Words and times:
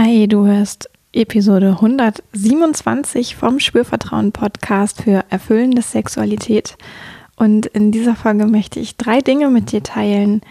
Hi, 0.00 0.28
du 0.28 0.46
hörst 0.46 0.88
Episode 1.12 1.70
127 1.70 3.34
vom 3.34 3.58
Spürvertrauen 3.58 4.30
Podcast 4.30 5.02
für 5.02 5.24
erfüllende 5.28 5.82
Sexualität. 5.82 6.76
Und 7.34 7.66
in 7.66 7.90
dieser 7.90 8.14
Folge 8.14 8.46
möchte 8.46 8.78
ich 8.78 8.96
drei 8.96 9.22
Dinge 9.22 9.48
mit 9.48 9.72
dir 9.72 9.82
teilen, 9.82 10.42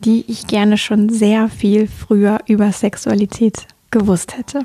die 0.00 0.24
ich 0.26 0.48
gerne 0.48 0.76
schon 0.76 1.08
sehr 1.08 1.48
viel 1.48 1.86
früher 1.86 2.40
über 2.48 2.72
Sexualität 2.72 3.68
gewusst 3.92 4.36
hätte. 4.36 4.64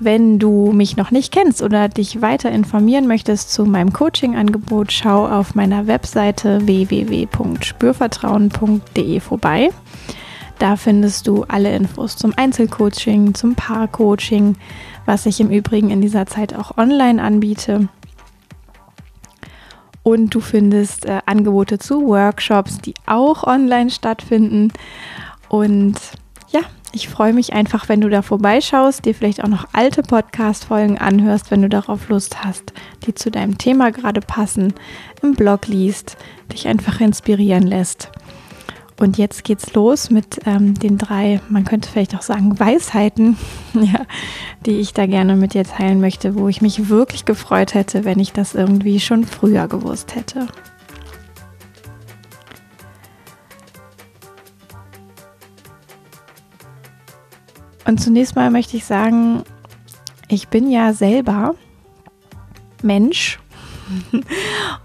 Wenn 0.00 0.38
du 0.38 0.70
mich 0.72 0.96
noch 0.96 1.10
nicht 1.10 1.32
kennst 1.32 1.60
oder 1.60 1.88
dich 1.88 2.22
weiter 2.22 2.52
informieren 2.52 3.08
möchtest 3.08 3.52
zu 3.52 3.64
meinem 3.64 3.92
Coaching-Angebot, 3.92 4.92
schau 4.92 5.26
auf 5.26 5.56
meiner 5.56 5.88
Webseite 5.88 6.64
www.spürvertrauen.de 6.66 9.20
vorbei. 9.20 9.70
Da 10.60 10.76
findest 10.76 11.26
du 11.26 11.42
alle 11.44 11.74
Infos 11.74 12.16
zum 12.16 12.32
Einzelcoaching, 12.36 13.34
zum 13.34 13.56
Paarcoaching, 13.56 14.56
was 15.04 15.26
ich 15.26 15.40
im 15.40 15.50
Übrigen 15.50 15.90
in 15.90 16.00
dieser 16.00 16.26
Zeit 16.26 16.54
auch 16.54 16.78
online 16.78 17.20
anbiete. 17.22 17.88
Und 20.04 20.32
du 20.34 20.40
findest 20.40 21.06
äh, 21.06 21.20
Angebote 21.26 21.78
zu 21.78 22.06
Workshops, 22.06 22.78
die 22.78 22.94
auch 23.06 23.42
online 23.44 23.90
stattfinden. 23.90 24.72
Und 25.48 25.96
ja, 26.50 26.60
ich 26.92 27.08
freue 27.08 27.32
mich 27.32 27.52
einfach, 27.52 27.88
wenn 27.88 28.00
du 28.00 28.08
da 28.08 28.22
vorbeischaust, 28.22 29.04
dir 29.04 29.14
vielleicht 29.14 29.42
auch 29.42 29.48
noch 29.48 29.66
alte 29.72 30.02
Podcast-Folgen 30.02 30.98
anhörst, 30.98 31.50
wenn 31.50 31.62
du 31.62 31.68
darauf 31.68 32.08
Lust 32.08 32.44
hast, 32.44 32.72
die 33.06 33.14
zu 33.14 33.30
deinem 33.30 33.58
Thema 33.58 33.90
gerade 33.90 34.20
passen, 34.20 34.74
im 35.22 35.34
Blog 35.34 35.66
liest, 35.66 36.16
dich 36.52 36.68
einfach 36.68 37.00
inspirieren 37.00 37.66
lässt. 37.66 38.10
Und 39.00 39.16
jetzt 39.16 39.44
geht's 39.44 39.74
los 39.74 40.10
mit 40.10 40.40
ähm, 40.44 40.74
den 40.74 40.98
drei, 40.98 41.40
man 41.48 41.64
könnte 41.64 41.88
vielleicht 41.88 42.16
auch 42.16 42.22
sagen, 42.22 42.58
Weisheiten, 42.58 43.36
ja, 43.74 44.06
die 44.66 44.80
ich 44.80 44.92
da 44.92 45.06
gerne 45.06 45.36
mit 45.36 45.54
dir 45.54 45.64
teilen 45.64 46.00
möchte, 46.00 46.34
wo 46.34 46.48
ich 46.48 46.62
mich 46.62 46.88
wirklich 46.88 47.24
gefreut 47.24 47.74
hätte, 47.74 48.04
wenn 48.04 48.18
ich 48.18 48.32
das 48.32 48.54
irgendwie 48.54 48.98
schon 48.98 49.24
früher 49.24 49.68
gewusst 49.68 50.16
hätte. 50.16 50.48
Und 57.88 57.98
zunächst 57.98 58.36
mal 58.36 58.50
möchte 58.50 58.76
ich 58.76 58.84
sagen, 58.84 59.44
ich 60.28 60.48
bin 60.48 60.70
ja 60.70 60.92
selber 60.92 61.54
Mensch 62.82 63.38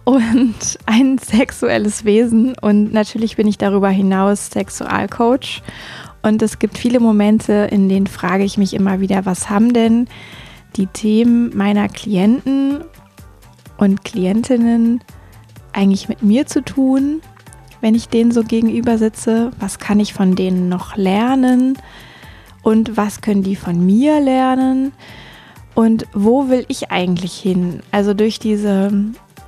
und 0.05 0.55
ein 0.85 1.17
sexuelles 1.17 2.05
Wesen 2.05 2.55
und 2.61 2.93
natürlich 2.93 3.35
bin 3.35 3.45
ich 3.45 3.57
darüber 3.57 3.89
hinaus 3.89 4.51
Sexualcoach. 4.51 5.61
Und 6.21 6.41
es 6.41 6.59
gibt 6.59 6.77
viele 6.77 7.01
Momente, 7.01 7.67
in 7.69 7.89
denen 7.89 8.07
frage 8.07 8.45
ich 8.45 8.57
mich 8.57 8.73
immer 8.73 9.01
wieder, 9.01 9.25
was 9.25 9.49
haben 9.49 9.73
denn 9.73 10.07
die 10.77 10.87
Themen 10.87 11.51
meiner 11.57 11.89
Klienten 11.89 12.85
und 13.75 14.05
Klientinnen 14.05 15.03
eigentlich 15.73 16.07
mit 16.07 16.23
mir 16.23 16.45
zu 16.45 16.63
tun, 16.63 17.21
wenn 17.81 17.95
ich 17.95 18.07
denen 18.07 18.31
so 18.31 18.43
gegenüber 18.43 18.97
sitze? 18.97 19.51
Was 19.59 19.77
kann 19.77 19.99
ich 19.99 20.13
von 20.13 20.35
denen 20.35 20.69
noch 20.69 20.95
lernen? 20.95 21.77
Und 22.63 22.97
was 22.97 23.21
können 23.21 23.43
die 23.43 23.55
von 23.55 23.85
mir 23.85 24.19
lernen 24.19 24.93
und 25.75 26.07
wo 26.13 26.49
will 26.49 26.65
ich 26.67 26.91
eigentlich 26.91 27.33
hin? 27.33 27.81
Also 27.91 28.13
durch 28.13 28.39
diese 28.39 28.91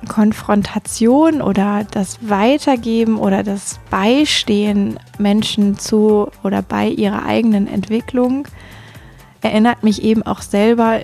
Konfrontation 0.08 1.40
oder 1.40 1.84
das 1.90 2.18
Weitergeben 2.28 3.18
oder 3.18 3.42
das 3.42 3.80
Beistehen 3.90 4.98
Menschen 5.18 5.78
zu 5.78 6.28
oder 6.44 6.62
bei 6.62 6.88
ihrer 6.88 7.24
eigenen 7.24 7.66
Entwicklung 7.66 8.46
erinnert 9.40 9.82
mich 9.82 10.02
eben 10.02 10.22
auch 10.22 10.42
selber 10.42 11.00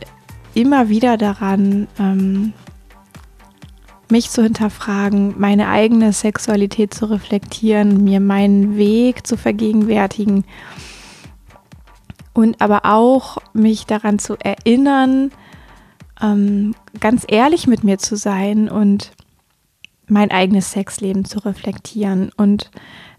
immer 0.54 0.88
wieder 0.88 1.16
daran, 1.16 1.88
ähm, 1.98 2.52
mich 4.10 4.28
zu 4.28 4.42
hinterfragen, 4.42 5.34
meine 5.38 5.68
eigene 5.68 6.12
Sexualität 6.12 6.92
zu 6.92 7.06
reflektieren, 7.06 8.04
mir 8.04 8.20
meinen 8.20 8.76
Weg 8.76 9.26
zu 9.26 9.38
vergegenwärtigen 9.38 10.44
und 12.34 12.60
aber 12.60 12.82
auch 12.84 13.38
mich 13.52 13.86
daran 13.86 14.18
zu 14.18 14.36
erinnern, 14.36 15.30
ähm, 16.20 16.74
ganz 17.00 17.24
ehrlich 17.28 17.66
mit 17.66 17.84
mir 17.84 17.98
zu 17.98 18.16
sein 18.16 18.68
und 18.68 19.12
mein 20.06 20.30
eigenes 20.30 20.72
Sexleben 20.72 21.24
zu 21.24 21.38
reflektieren. 21.40 22.30
Und 22.36 22.70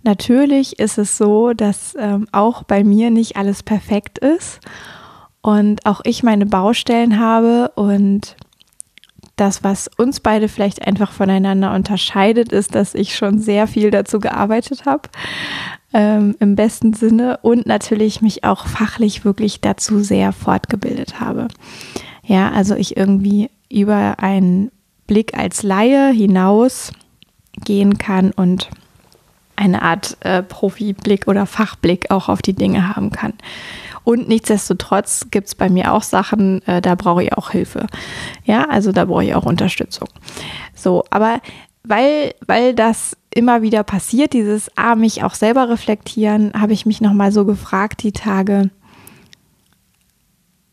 natürlich 0.04 0.80
ist 0.80 0.98
es 0.98 1.18
so, 1.18 1.54
dass 1.54 1.96
ähm, 1.98 2.28
auch 2.32 2.64
bei 2.64 2.84
mir 2.84 3.10
nicht 3.10 3.36
alles 3.36 3.64
perfekt 3.64 4.20
ist 4.20 4.60
und 5.42 5.86
auch 5.86 6.02
ich 6.06 6.24
meine 6.24 6.46
Baustellen 6.46 7.20
habe 7.20 7.72
und 7.76 8.36
das, 9.36 9.64
was 9.64 9.90
uns 9.98 10.20
beide 10.20 10.48
vielleicht 10.48 10.86
einfach 10.86 11.12
voneinander 11.12 11.74
unterscheidet, 11.74 12.52
ist, 12.52 12.76
dass 12.76 12.94
ich 12.94 13.16
schon 13.16 13.40
sehr 13.40 13.68
viel 13.68 13.90
dazu 13.90 14.20
gearbeitet 14.20 14.86
habe 14.86 15.10
ähm, 15.94 16.36
im 16.40 16.56
besten 16.56 16.94
Sinne 16.94 17.40
und 17.42 17.66
natürlich 17.66 18.22
mich 18.22 18.44
auch 18.44 18.68
fachlich 18.68 19.26
wirklich 19.26 19.62
dazu 19.62 20.02
sehr 20.02 20.34
fortgebildet 20.34 21.20
habe. 21.20 21.48
Ja, 22.26 22.52
also 22.52 22.76
ich 22.76 22.96
irgendwie 22.96 23.50
über 23.72 24.20
einen 24.20 24.72
Blick 25.08 25.38
als 25.38 25.64
Laie 25.64 26.12
hinaus 26.12 26.92
gehen 27.64 27.98
kann 27.98 28.32
und 28.32 28.70
eine 29.56 29.82
Art 29.82 30.18
äh, 30.22 30.42
Profiblick 30.42 31.28
oder 31.28 31.46
Fachblick 31.46 32.10
auch 32.10 32.30
auf 32.30 32.42
die 32.42 32.54
Dinge 32.54 32.96
haben 32.96 33.12
kann. 33.12 33.34
Und 34.04 34.28
nichtsdestotrotz 34.28 35.28
gibt 35.32 35.48
es 35.48 35.56
bei 35.56 35.70
mir 35.70 35.94
auch 35.94 36.04
Sachen, 36.04 36.62
äh, 36.68 36.82
da 36.82 36.96
brauche 36.96 37.24
ich 37.24 37.34
auch 37.34 37.52
Hilfe. 37.52 37.88
Ja, 38.44 38.66
also 38.66 38.92
da 38.92 39.06
brauche 39.06 39.24
ich 39.24 39.36
auch 39.36 39.46
Unterstützung. 39.46 40.10
So, 40.76 41.04
aber 41.10 41.40
weil, 41.84 42.34
weil 42.46 42.74
das 42.74 43.18
immer 43.34 43.62
wieder 43.62 43.84
passiert, 43.84 44.34
dieses 44.34 44.70
ah, 44.76 44.96
mich 44.96 45.24
auch 45.24 45.34
selber 45.34 45.70
reflektieren, 45.70 46.54
habe 46.60 46.74
ich 46.74 46.86
mich 46.86 47.02
nochmal 47.02 47.32
so 47.32 47.46
gefragt 47.46 48.04
die 48.04 48.12
Tage, 48.12 48.70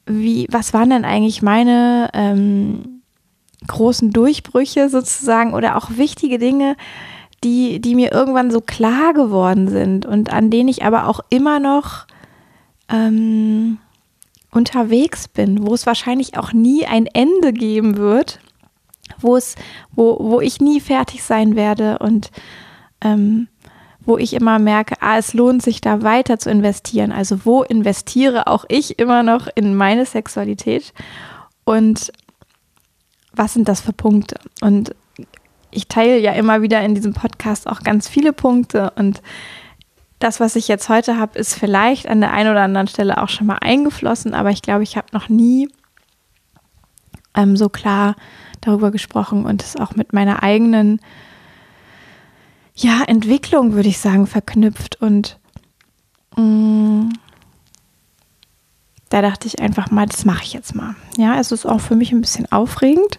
wie, 0.06 0.46
was 0.50 0.72
waren 0.72 0.90
denn 0.90 1.04
eigentlich 1.04 1.42
meine 1.42 2.10
ähm, 2.14 3.02
großen 3.66 4.12
Durchbrüche 4.12 4.88
sozusagen 4.88 5.54
oder 5.54 5.76
auch 5.76 5.90
wichtige 5.90 6.38
Dinge, 6.38 6.76
die, 7.44 7.80
die 7.80 7.94
mir 7.94 8.12
irgendwann 8.12 8.50
so 8.50 8.60
klar 8.60 9.14
geworden 9.14 9.68
sind 9.68 10.06
und 10.06 10.32
an 10.32 10.50
denen 10.50 10.68
ich 10.68 10.84
aber 10.84 11.06
auch 11.06 11.20
immer 11.30 11.58
noch 11.58 12.06
ähm, 12.90 13.78
unterwegs 14.50 15.28
bin, 15.28 15.66
wo 15.66 15.74
es 15.74 15.86
wahrscheinlich 15.86 16.36
auch 16.36 16.52
nie 16.52 16.86
ein 16.86 17.06
Ende 17.06 17.52
geben 17.52 17.96
wird 17.96 18.40
wo 19.18 19.36
es, 19.36 19.54
wo, 19.92 20.16
wo 20.20 20.40
ich 20.40 20.60
nie 20.60 20.80
fertig 20.80 21.22
sein 21.22 21.56
werde 21.56 21.98
und 21.98 22.30
ähm, 23.00 23.48
wo 24.00 24.16
ich 24.16 24.34
immer 24.34 24.58
merke, 24.58 24.96
ah, 25.00 25.18
es 25.18 25.34
lohnt 25.34 25.62
sich 25.62 25.80
da 25.80 26.02
weiter 26.02 26.38
zu 26.38 26.50
investieren. 26.50 27.12
Also 27.12 27.44
wo 27.44 27.62
investiere 27.62 28.46
auch 28.46 28.64
ich 28.68 28.98
immer 28.98 29.22
noch 29.22 29.48
in 29.54 29.74
meine 29.74 30.06
Sexualität 30.06 30.92
und 31.64 32.12
was 33.32 33.54
sind 33.54 33.68
das 33.68 33.80
für 33.80 33.92
Punkte? 33.92 34.36
Und 34.60 34.94
ich 35.70 35.86
teile 35.86 36.18
ja 36.18 36.32
immer 36.32 36.62
wieder 36.62 36.80
in 36.80 36.94
diesem 36.94 37.12
Podcast 37.12 37.68
auch 37.68 37.80
ganz 37.80 38.08
viele 38.08 38.32
Punkte 38.32 38.92
und 38.96 39.22
das, 40.20 40.38
was 40.38 40.54
ich 40.54 40.68
jetzt 40.68 40.88
heute 40.88 41.18
habe, 41.18 41.38
ist 41.38 41.54
vielleicht 41.54 42.06
an 42.06 42.20
der 42.20 42.32
einen 42.32 42.50
oder 42.50 42.62
anderen 42.62 42.86
Stelle 42.86 43.20
auch 43.20 43.28
schon 43.28 43.46
mal 43.46 43.58
eingeflossen, 43.60 44.34
aber 44.34 44.50
ich 44.50 44.62
glaube, 44.62 44.82
ich 44.82 44.96
habe 44.96 45.08
noch 45.12 45.28
nie 45.28 45.68
ähm, 47.34 47.56
so 47.56 47.68
klar 47.68 48.16
darüber 48.60 48.90
gesprochen 48.90 49.46
und 49.46 49.62
es 49.62 49.76
auch 49.76 49.96
mit 49.96 50.12
meiner 50.12 50.42
eigenen 50.42 51.00
ja, 52.74 53.02
Entwicklung, 53.06 53.72
würde 53.72 53.88
ich 53.88 53.98
sagen, 53.98 54.26
verknüpft. 54.26 55.00
Und 55.00 55.38
mh, 56.36 56.42
mm, 56.42 57.12
da 59.08 59.22
dachte 59.22 59.48
ich 59.48 59.60
einfach 59.60 59.90
mal, 59.90 60.06
das 60.06 60.26
mache 60.26 60.44
ich 60.44 60.52
jetzt 60.52 60.74
mal. 60.74 60.94
Ja, 61.16 61.40
es 61.40 61.50
ist 61.50 61.66
auch 61.66 61.80
für 61.80 61.96
mich 61.96 62.12
ein 62.12 62.20
bisschen 62.20 62.50
aufregend, 62.52 63.18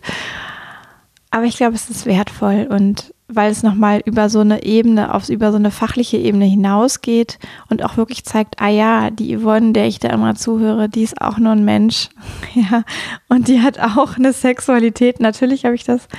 aber 1.31 1.45
ich 1.45 1.57
glaube, 1.57 1.75
es 1.75 1.89
ist 1.89 2.05
wertvoll. 2.05 2.67
Und 2.69 3.13
weil 3.33 3.51
es 3.51 3.63
nochmal 3.63 4.01
über 4.05 4.29
so 4.29 4.39
eine 4.39 4.63
Ebene, 4.63 5.13
auf 5.13 5.29
über 5.29 5.51
so 5.51 5.57
eine 5.57 5.71
fachliche 5.71 6.17
Ebene 6.17 6.45
hinausgeht 6.45 7.39
und 7.69 7.83
auch 7.83 7.97
wirklich 7.97 8.25
zeigt, 8.25 8.61
ah 8.61 8.67
ja, 8.67 9.09
die 9.09 9.37
Yvonne, 9.37 9.73
der 9.73 9.87
ich 9.87 9.99
da 9.99 10.09
immer 10.09 10.35
zuhöre, 10.35 10.89
die 10.89 11.03
ist 11.03 11.21
auch 11.21 11.37
nur 11.37 11.51
ein 11.51 11.65
Mensch. 11.65 12.09
Ja, 12.53 12.83
und 13.29 13.47
die 13.47 13.61
hat 13.61 13.79
auch 13.79 14.17
eine 14.17 14.33
Sexualität. 14.33 15.21
Natürlich 15.21 15.63
habe 15.63 15.73
ich 15.73 15.85
das. 15.85 16.09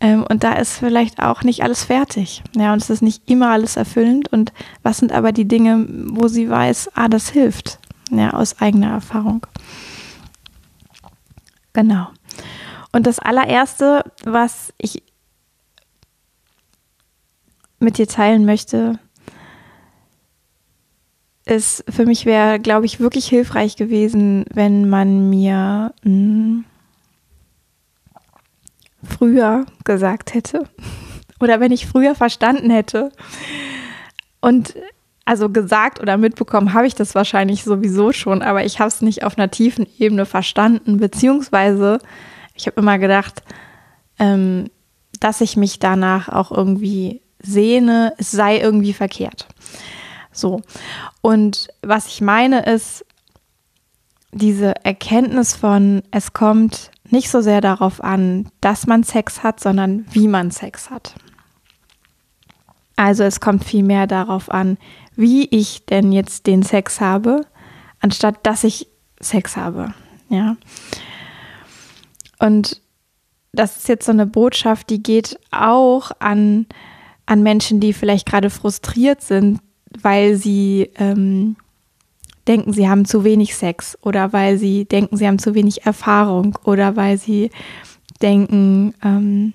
Ähm, 0.00 0.22
und 0.28 0.44
da 0.44 0.52
ist 0.52 0.76
vielleicht 0.76 1.22
auch 1.22 1.42
nicht 1.42 1.62
alles 1.62 1.84
fertig. 1.84 2.42
Ja, 2.54 2.74
und 2.74 2.82
es 2.82 2.90
ist 2.90 3.00
nicht 3.00 3.22
immer 3.24 3.50
alles 3.50 3.78
erfüllend. 3.78 4.30
Und 4.30 4.52
was 4.82 4.98
sind 4.98 5.12
aber 5.12 5.32
die 5.32 5.48
Dinge, 5.48 5.86
wo 5.88 6.28
sie 6.28 6.50
weiß, 6.50 6.90
ah, 6.94 7.08
das 7.08 7.30
hilft. 7.30 7.78
Ja, 8.10 8.34
aus 8.34 8.60
eigener 8.60 8.90
Erfahrung. 8.90 9.46
Genau. 11.72 12.08
Und 12.92 13.06
das 13.06 13.18
allererste, 13.18 14.04
was 14.24 14.72
ich 14.78 15.02
mit 17.78 17.98
dir 17.98 18.06
teilen 18.06 18.44
möchte, 18.44 18.98
ist 21.44 21.84
für 21.88 22.04
mich 22.04 22.26
wäre, 22.26 22.58
glaube 22.58 22.86
ich, 22.86 23.00
wirklich 23.00 23.26
hilfreich 23.26 23.76
gewesen, 23.76 24.44
wenn 24.52 24.88
man 24.88 25.30
mir 25.30 25.94
mh, 26.02 26.10
hm, 26.10 26.64
früher 29.02 29.64
gesagt 29.84 30.34
hätte 30.34 30.64
oder 31.40 31.60
wenn 31.60 31.72
ich 31.72 31.86
früher 31.86 32.14
verstanden 32.14 32.70
hätte. 32.70 33.10
Und 34.40 34.74
also 35.24 35.50
gesagt 35.50 36.00
oder 36.00 36.16
mitbekommen 36.16 36.72
habe 36.72 36.86
ich 36.86 36.94
das 36.94 37.14
wahrscheinlich 37.14 37.64
sowieso 37.64 38.12
schon, 38.12 38.40
aber 38.40 38.64
ich 38.64 38.80
habe 38.80 38.88
es 38.88 39.02
nicht 39.02 39.24
auf 39.24 39.36
einer 39.36 39.50
tiefen 39.50 39.86
Ebene 39.98 40.24
verstanden, 40.24 40.96
beziehungsweise 40.98 41.98
ich 42.54 42.66
habe 42.66 42.80
immer 42.80 42.98
gedacht, 42.98 43.42
ähm, 44.18 44.70
dass 45.20 45.40
ich 45.40 45.56
mich 45.56 45.78
danach 45.78 46.28
auch 46.28 46.50
irgendwie 46.50 47.20
sehne, 47.48 48.14
es 48.18 48.30
sei 48.30 48.58
irgendwie 48.58 48.92
verkehrt. 48.92 49.48
So. 50.32 50.60
Und 51.20 51.68
was 51.82 52.06
ich 52.06 52.20
meine 52.20 52.64
ist, 52.64 53.04
diese 54.32 54.74
Erkenntnis 54.84 55.56
von, 55.56 56.02
es 56.10 56.32
kommt 56.32 56.90
nicht 57.10 57.30
so 57.30 57.40
sehr 57.40 57.60
darauf 57.60 58.02
an, 58.02 58.50
dass 58.60 58.86
man 58.86 59.02
Sex 59.02 59.42
hat, 59.42 59.60
sondern 59.60 60.06
wie 60.12 60.28
man 60.28 60.50
Sex 60.50 60.90
hat. 60.90 61.14
Also 62.96 63.24
es 63.24 63.40
kommt 63.40 63.64
vielmehr 63.64 64.06
darauf 64.06 64.50
an, 64.50 64.76
wie 65.16 65.46
ich 65.46 65.86
denn 65.86 66.12
jetzt 66.12 66.46
den 66.46 66.62
Sex 66.62 67.00
habe, 67.00 67.46
anstatt 68.00 68.44
dass 68.44 68.64
ich 68.64 68.88
Sex 69.20 69.56
habe. 69.56 69.94
Ja. 70.28 70.56
Und 72.38 72.80
das 73.52 73.76
ist 73.78 73.88
jetzt 73.88 74.06
so 74.06 74.12
eine 74.12 74.26
Botschaft, 74.26 74.90
die 74.90 75.02
geht 75.02 75.38
auch 75.50 76.10
an 76.18 76.66
an 77.28 77.42
Menschen, 77.42 77.78
die 77.78 77.92
vielleicht 77.92 78.26
gerade 78.26 78.48
frustriert 78.48 79.20
sind, 79.20 79.60
weil 80.00 80.36
sie 80.36 80.90
ähm, 80.96 81.56
denken, 82.46 82.72
sie 82.72 82.88
haben 82.88 83.04
zu 83.04 83.22
wenig 83.22 83.54
Sex 83.54 83.98
oder 84.00 84.32
weil 84.32 84.56
sie 84.56 84.86
denken, 84.86 85.18
sie 85.18 85.26
haben 85.26 85.38
zu 85.38 85.54
wenig 85.54 85.84
Erfahrung 85.84 86.58
oder 86.64 86.96
weil 86.96 87.18
sie 87.18 87.50
denken, 88.22 88.94
ähm, 89.04 89.52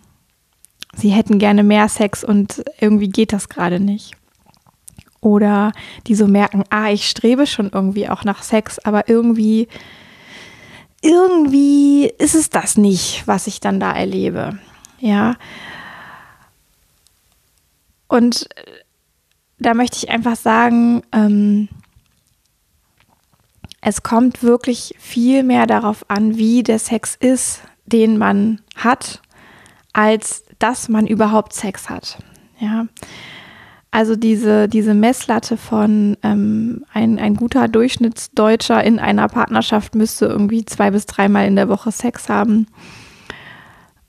sie 0.96 1.10
hätten 1.10 1.40
gerne 1.40 1.64
mehr 1.64 1.90
Sex 1.90 2.24
und 2.24 2.64
irgendwie 2.80 3.10
geht 3.10 3.34
das 3.34 3.50
gerade 3.50 3.80
nicht. 3.80 4.12
Oder 5.20 5.72
die 6.06 6.14
so 6.14 6.28
merken, 6.28 6.64
ah, 6.70 6.92
ich 6.92 7.10
strebe 7.10 7.48
schon 7.48 7.72
irgendwie 7.74 8.08
auch 8.08 8.24
nach 8.24 8.44
Sex, 8.44 8.78
aber 8.78 9.10
irgendwie, 9.10 9.68
irgendwie 11.02 12.06
ist 12.20 12.36
es 12.36 12.52
das 12.52 12.78
nicht, 12.78 13.24
was 13.26 13.48
ich 13.48 13.62
dann 13.62 13.80
da 13.80 13.94
erlebe. 13.94 14.60
Ja, 15.00 15.38
und 18.08 18.48
äh, 18.56 18.64
da 19.60 19.74
möchte 19.74 19.98
ich 19.98 20.10
einfach 20.10 20.36
sagen, 20.36 21.04
ähm, 21.12 21.70
es 23.82 24.04
kommt 24.04 24.44
wirklich 24.44 24.96
viel 24.98 25.44
mehr 25.44 25.68
darauf 25.68 26.06
an, 26.10 26.38
wie 26.38 26.64
der 26.64 26.80
Sex 26.80 27.16
ist, 27.20 27.62
den 27.86 28.18
man 28.18 28.62
hat, 28.76 29.22
als 29.92 30.46
dass 30.60 30.90
man 30.90 31.06
überhaupt 31.08 31.54
Sex 31.54 31.90
hat. 31.90 32.18
Ja. 32.60 32.88
Also 33.92 34.16
diese, 34.16 34.68
diese 34.68 34.94
Messlatte 34.94 35.58
von 35.58 36.18
ähm, 36.24 36.84
ein, 36.94 37.20
ein 37.20 37.36
guter 37.36 37.68
Durchschnittsdeutscher 37.68 38.84
in 38.84 39.00
einer 39.00 39.28
Partnerschaft 39.28 39.96
müsste 39.96 40.26
irgendwie 40.26 40.66
zwei 40.66 40.90
bis 40.92 41.06
dreimal 41.06 41.46
in 41.46 41.56
der 41.56 41.70
Woche 41.70 41.92
Sex 41.92 42.28
haben 42.30 42.68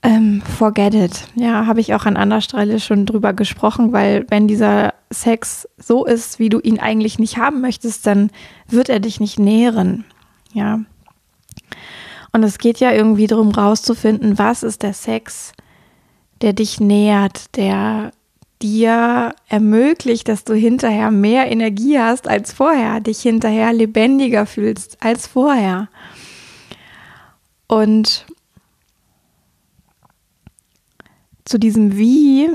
ähm, 0.04 0.42
forget 0.42 0.94
it. 0.94 1.24
Ja, 1.34 1.66
habe 1.66 1.80
ich 1.80 1.94
auch 1.94 2.04
an 2.04 2.18
anderer 2.18 2.42
Stelle 2.42 2.78
schon 2.78 3.06
drüber 3.06 3.32
gesprochen, 3.32 3.92
weil 3.92 4.26
wenn 4.28 4.46
dieser 4.46 4.92
Sex 5.10 5.66
so 5.78 6.04
ist, 6.04 6.38
wie 6.38 6.50
du 6.50 6.60
ihn 6.60 6.78
eigentlich 6.78 7.18
nicht 7.18 7.38
haben 7.38 7.62
möchtest, 7.62 8.06
dann 8.06 8.30
wird 8.68 8.90
er 8.90 9.00
dich 9.00 9.18
nicht 9.18 9.38
nähren. 9.38 10.04
Ja. 10.52 10.80
Und 12.32 12.42
es 12.42 12.58
geht 12.58 12.80
ja 12.80 12.92
irgendwie 12.92 13.26
darum, 13.26 13.50
rauszufinden, 13.50 14.38
was 14.38 14.62
ist 14.62 14.82
der 14.82 14.92
Sex, 14.92 15.52
der 16.42 16.52
dich 16.52 16.80
nährt, 16.80 17.56
der 17.56 18.12
dir 18.60 19.34
ermöglicht, 19.48 20.28
dass 20.28 20.44
du 20.44 20.54
hinterher 20.54 21.10
mehr 21.10 21.50
Energie 21.50 21.98
hast 21.98 22.28
als 22.28 22.52
vorher, 22.52 23.00
dich 23.00 23.20
hinterher 23.20 23.72
lebendiger 23.72 24.44
fühlst 24.44 24.98
als 25.00 25.26
vorher. 25.26 25.88
Und 27.66 28.26
zu 31.44 31.58
diesem 31.58 31.96
Wie 31.96 32.50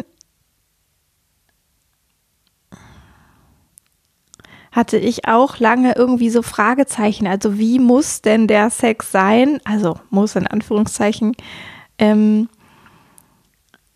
hatte 4.71 4.97
ich 4.97 5.27
auch 5.27 5.57
lange 5.59 5.93
irgendwie 5.95 6.29
so 6.29 6.41
Fragezeichen. 6.41 7.27
Also 7.27 7.57
wie 7.57 7.79
muss 7.79 8.21
denn 8.21 8.47
der 8.47 8.69
Sex 8.69 9.11
sein? 9.11 9.59
Also 9.65 9.99
muss 10.09 10.35
in 10.35 10.47
Anführungszeichen, 10.47 11.35
ähm, 11.97 12.49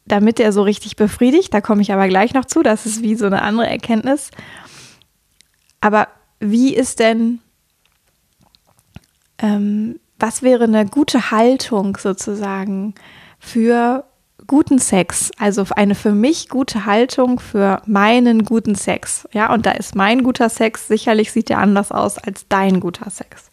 damit 0.06 0.40
er 0.40 0.51
so 0.51 0.63
richtig 0.63 0.95
befriedigt. 0.95 1.54
Da 1.54 1.62
komme 1.62 1.81
ich 1.81 1.94
aber 1.94 2.07
gleich 2.07 2.34
noch 2.34 2.45
zu. 2.45 2.63
Das 2.63 2.86
ist 2.86 3.01
wie 3.01 3.16
so 3.16 3.25
eine 3.25 3.44
andere 3.44 3.69
Erkenntnis. 3.69 4.31
Aber 5.80 6.07
wie 6.40 6.74
ist 6.74 7.00
denn, 7.00 7.40
ähm, 9.38 10.00
was 10.19 10.42
wäre 10.42 10.66
eine 10.66 10.86
gute 10.86 11.31
Haltung 11.31 11.98
sozusagen 11.98 12.95
für 13.40 14.06
guten 14.53 14.77
Sex, 14.77 15.31
also 15.39 15.65
eine 15.75 15.95
für 15.95 16.11
mich 16.11 16.47
gute 16.47 16.85
Haltung 16.85 17.39
für 17.39 17.81
meinen 17.88 18.45
guten 18.45 18.75
Sex. 18.75 19.27
Ja, 19.33 19.51
und 19.51 19.65
da 19.65 19.71
ist 19.71 19.95
mein 19.95 20.21
guter 20.21 20.47
Sex, 20.47 20.88
sicherlich 20.88 21.31
sieht 21.31 21.49
der 21.49 21.57
anders 21.57 21.92
aus 21.92 22.19
als 22.19 22.47
dein 22.49 22.80
guter 22.80 23.09
Sex. 23.09 23.49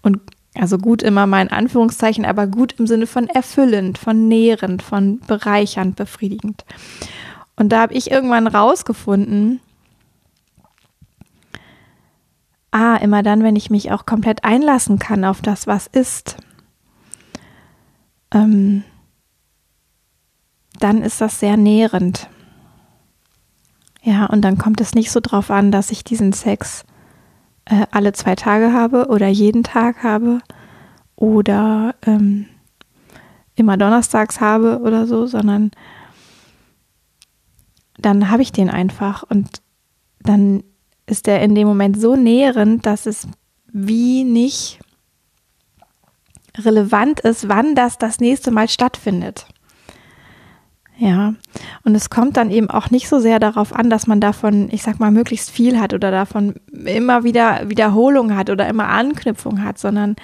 Und 0.00 0.20
also 0.54 0.78
gut 0.78 1.02
immer 1.02 1.26
mein 1.26 1.50
Anführungszeichen, 1.50 2.24
aber 2.24 2.46
gut 2.46 2.76
im 2.78 2.86
Sinne 2.86 3.06
von 3.06 3.28
erfüllend, 3.28 3.98
von 3.98 4.26
nährend, 4.26 4.80
von 4.80 5.20
bereichernd, 5.20 5.94
befriedigend. 5.96 6.64
Und 7.56 7.68
da 7.68 7.82
habe 7.82 7.92
ich 7.92 8.10
irgendwann 8.10 8.46
rausgefunden, 8.46 9.60
ah, 12.70 12.96
immer 12.96 13.22
dann, 13.22 13.42
wenn 13.42 13.56
ich 13.56 13.68
mich 13.68 13.92
auch 13.92 14.06
komplett 14.06 14.42
einlassen 14.42 14.98
kann 14.98 15.26
auf 15.26 15.42
das, 15.42 15.66
was 15.66 15.86
ist. 15.86 16.38
Ähm, 18.32 18.84
dann 20.78 21.02
ist 21.02 21.20
das 21.20 21.40
sehr 21.40 21.56
nährend. 21.56 22.28
Ja, 24.02 24.26
und 24.26 24.42
dann 24.42 24.58
kommt 24.58 24.80
es 24.80 24.94
nicht 24.94 25.10
so 25.10 25.20
drauf 25.20 25.50
an, 25.50 25.72
dass 25.72 25.90
ich 25.90 26.04
diesen 26.04 26.32
Sex 26.32 26.84
äh, 27.64 27.86
alle 27.90 28.12
zwei 28.12 28.34
Tage 28.34 28.72
habe 28.72 29.08
oder 29.08 29.28
jeden 29.28 29.62
Tag 29.62 30.02
habe 30.02 30.40
oder 31.16 31.94
ähm, 32.06 32.46
immer 33.54 33.76
donnerstags 33.76 34.40
habe 34.40 34.80
oder 34.80 35.06
so, 35.06 35.26
sondern 35.26 35.70
dann 37.96 38.30
habe 38.30 38.42
ich 38.42 38.52
den 38.52 38.68
einfach 38.68 39.22
und 39.22 39.62
dann 40.20 40.64
ist 41.06 41.26
der 41.26 41.42
in 41.42 41.54
dem 41.54 41.68
Moment 41.68 42.00
so 42.00 42.16
nährend, 42.16 42.84
dass 42.86 43.06
es 43.06 43.28
wie 43.72 44.24
nicht 44.24 44.80
relevant 46.58 47.20
ist, 47.20 47.48
wann 47.48 47.74
das 47.74 47.98
das 47.98 48.20
nächste 48.20 48.50
Mal 48.50 48.68
stattfindet. 48.68 49.46
Ja, 50.96 51.34
und 51.82 51.94
es 51.96 52.08
kommt 52.08 52.36
dann 52.36 52.50
eben 52.50 52.70
auch 52.70 52.90
nicht 52.90 53.08
so 53.08 53.18
sehr 53.18 53.40
darauf 53.40 53.72
an, 53.74 53.90
dass 53.90 54.06
man 54.06 54.20
davon, 54.20 54.68
ich 54.70 54.82
sag 54.82 55.00
mal, 55.00 55.10
möglichst 55.10 55.50
viel 55.50 55.80
hat 55.80 55.92
oder 55.92 56.12
davon 56.12 56.54
immer 56.84 57.24
wieder 57.24 57.68
Wiederholung 57.68 58.36
hat 58.36 58.48
oder 58.48 58.68
immer 58.68 58.88
Anknüpfung 58.88 59.64
hat, 59.64 59.78
sondern 59.78 60.14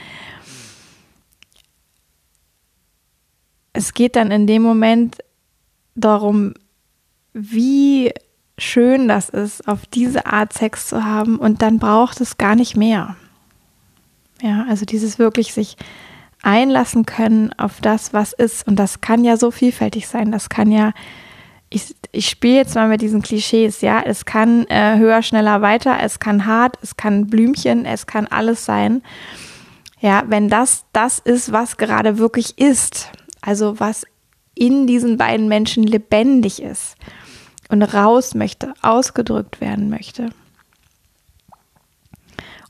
es 3.73 3.95
geht 3.95 4.15
dann 4.15 4.31
in 4.31 4.47
dem 4.47 4.63
Moment 4.63 5.19
darum, 5.97 6.55
wie 7.33 8.13
schön 8.57 9.09
das 9.09 9.29
ist, 9.29 9.67
auf 9.67 9.87
diese 9.87 10.27
Art 10.27 10.53
Sex 10.53 10.89
zu 10.89 11.05
haben 11.05 11.37
und 11.37 11.63
dann 11.63 11.79
braucht 11.79 12.21
es 12.21 12.39
gar 12.39 12.55
nicht 12.55 12.77
mehr. 12.77 13.17
Ja, 14.41 14.67
also 14.69 14.85
dieses 14.85 15.19
wirklich 15.19 15.53
sich 15.53 15.77
einlassen 16.43 17.07
können 17.07 17.53
auf 17.59 17.81
das, 17.81 18.13
was 18.13 18.33
ist. 18.33 18.67
Und 18.67 18.77
das 18.77 19.01
kann 19.01 19.25
ja 19.25 19.37
so 19.37 19.51
vielfältig 19.51 20.09
sein. 20.09 20.33
Das 20.33 20.49
kann 20.49 20.73
ja 20.73 20.93
ich, 21.71 21.95
ich 22.11 22.29
spiele 22.29 22.57
jetzt 22.57 22.75
mal 22.75 22.89
mit 22.89 23.01
diesen 23.01 23.23
Klischees, 23.23 23.81
ja. 23.81 24.03
Es 24.05 24.25
kann 24.25 24.67
äh, 24.67 24.99
höher, 24.99 25.23
schneller, 25.23 25.63
weiter, 25.63 25.99
es 26.03 26.19
kann 26.19 26.45
hart, 26.45 26.77
es 26.83 26.97
kann 26.97 27.29
Blümchen, 27.29 27.87
es 27.87 28.07
kann 28.07 28.27
alles 28.27 28.65
sein. 28.65 29.03
Ja, 30.01 30.25
wenn 30.27 30.49
das 30.49 30.85
das 30.93 31.21
ist, 31.21 31.53
was 31.53 31.77
gerade 31.77 32.19
wirklich 32.19 32.59
ist, 32.59 33.13
also 33.41 33.79
was 33.79 34.05
in 34.55 34.87
diesen 34.87 35.17
beiden 35.17 35.49
Menschen 35.49 35.85
lebendig 35.85 36.61
ist 36.61 36.97
und 37.69 37.83
raus 37.83 38.35
möchte, 38.35 38.75
ausgedrückt 38.83 39.61
werden 39.61 39.91
möchte. 39.91 40.31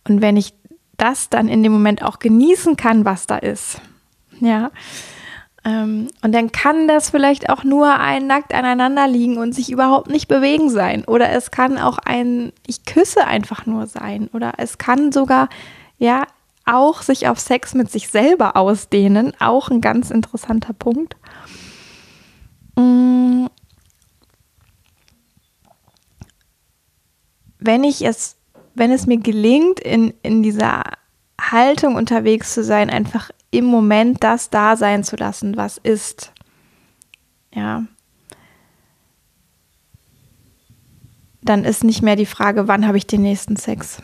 Und 0.06 0.20
wenn 0.20 0.36
ich 0.36 0.52
das 1.00 1.28
dann 1.28 1.48
in 1.48 1.62
dem 1.62 1.72
Moment 1.72 2.02
auch 2.02 2.18
genießen 2.18 2.76
kann, 2.76 3.04
was 3.04 3.26
da 3.26 3.36
ist, 3.36 3.80
ja, 4.40 4.70
ähm, 5.64 6.08
und 6.22 6.32
dann 6.34 6.52
kann 6.52 6.88
das 6.88 7.10
vielleicht 7.10 7.50
auch 7.50 7.64
nur 7.64 7.98
ein 7.98 8.26
nackt 8.26 8.54
aneinander 8.54 9.06
liegen 9.06 9.36
und 9.36 9.54
sich 9.54 9.70
überhaupt 9.70 10.08
nicht 10.08 10.26
bewegen 10.26 10.70
sein. 10.70 11.04
Oder 11.04 11.30
es 11.30 11.50
kann 11.50 11.76
auch 11.76 11.98
ein, 11.98 12.52
ich 12.66 12.84
küsse 12.84 13.26
einfach 13.26 13.66
nur 13.66 13.86
sein. 13.86 14.28
Oder 14.32 14.54
es 14.56 14.78
kann 14.78 15.12
sogar, 15.12 15.48
ja, 15.98 16.26
auch 16.64 17.02
sich 17.02 17.28
auf 17.28 17.38
Sex 17.38 17.74
mit 17.74 17.90
sich 17.90 18.08
selber 18.08 18.56
ausdehnen. 18.56 19.32
Auch 19.38 19.70
ein 19.70 19.80
ganz 19.80 20.10
interessanter 20.10 20.72
Punkt. 20.72 21.16
Mm. 22.76 23.46
Wenn 27.58 27.84
ich 27.84 28.02
es, 28.02 28.36
wenn 28.80 28.92
es 28.92 29.06
mir 29.06 29.18
gelingt, 29.18 29.78
in, 29.78 30.14
in 30.22 30.42
dieser 30.42 30.82
Haltung 31.38 31.96
unterwegs 31.96 32.54
zu 32.54 32.64
sein, 32.64 32.88
einfach 32.88 33.30
im 33.50 33.66
Moment 33.66 34.24
das 34.24 34.48
da 34.48 34.74
sein 34.74 35.04
zu 35.04 35.16
lassen, 35.16 35.58
was 35.58 35.76
ist. 35.76 36.32
Ja. 37.54 37.84
Dann 41.42 41.66
ist 41.66 41.84
nicht 41.84 42.00
mehr 42.00 42.16
die 42.16 42.24
Frage, 42.24 42.68
wann 42.68 42.86
habe 42.86 42.96
ich 42.96 43.06
den 43.06 43.20
nächsten 43.20 43.56
Sex. 43.56 43.98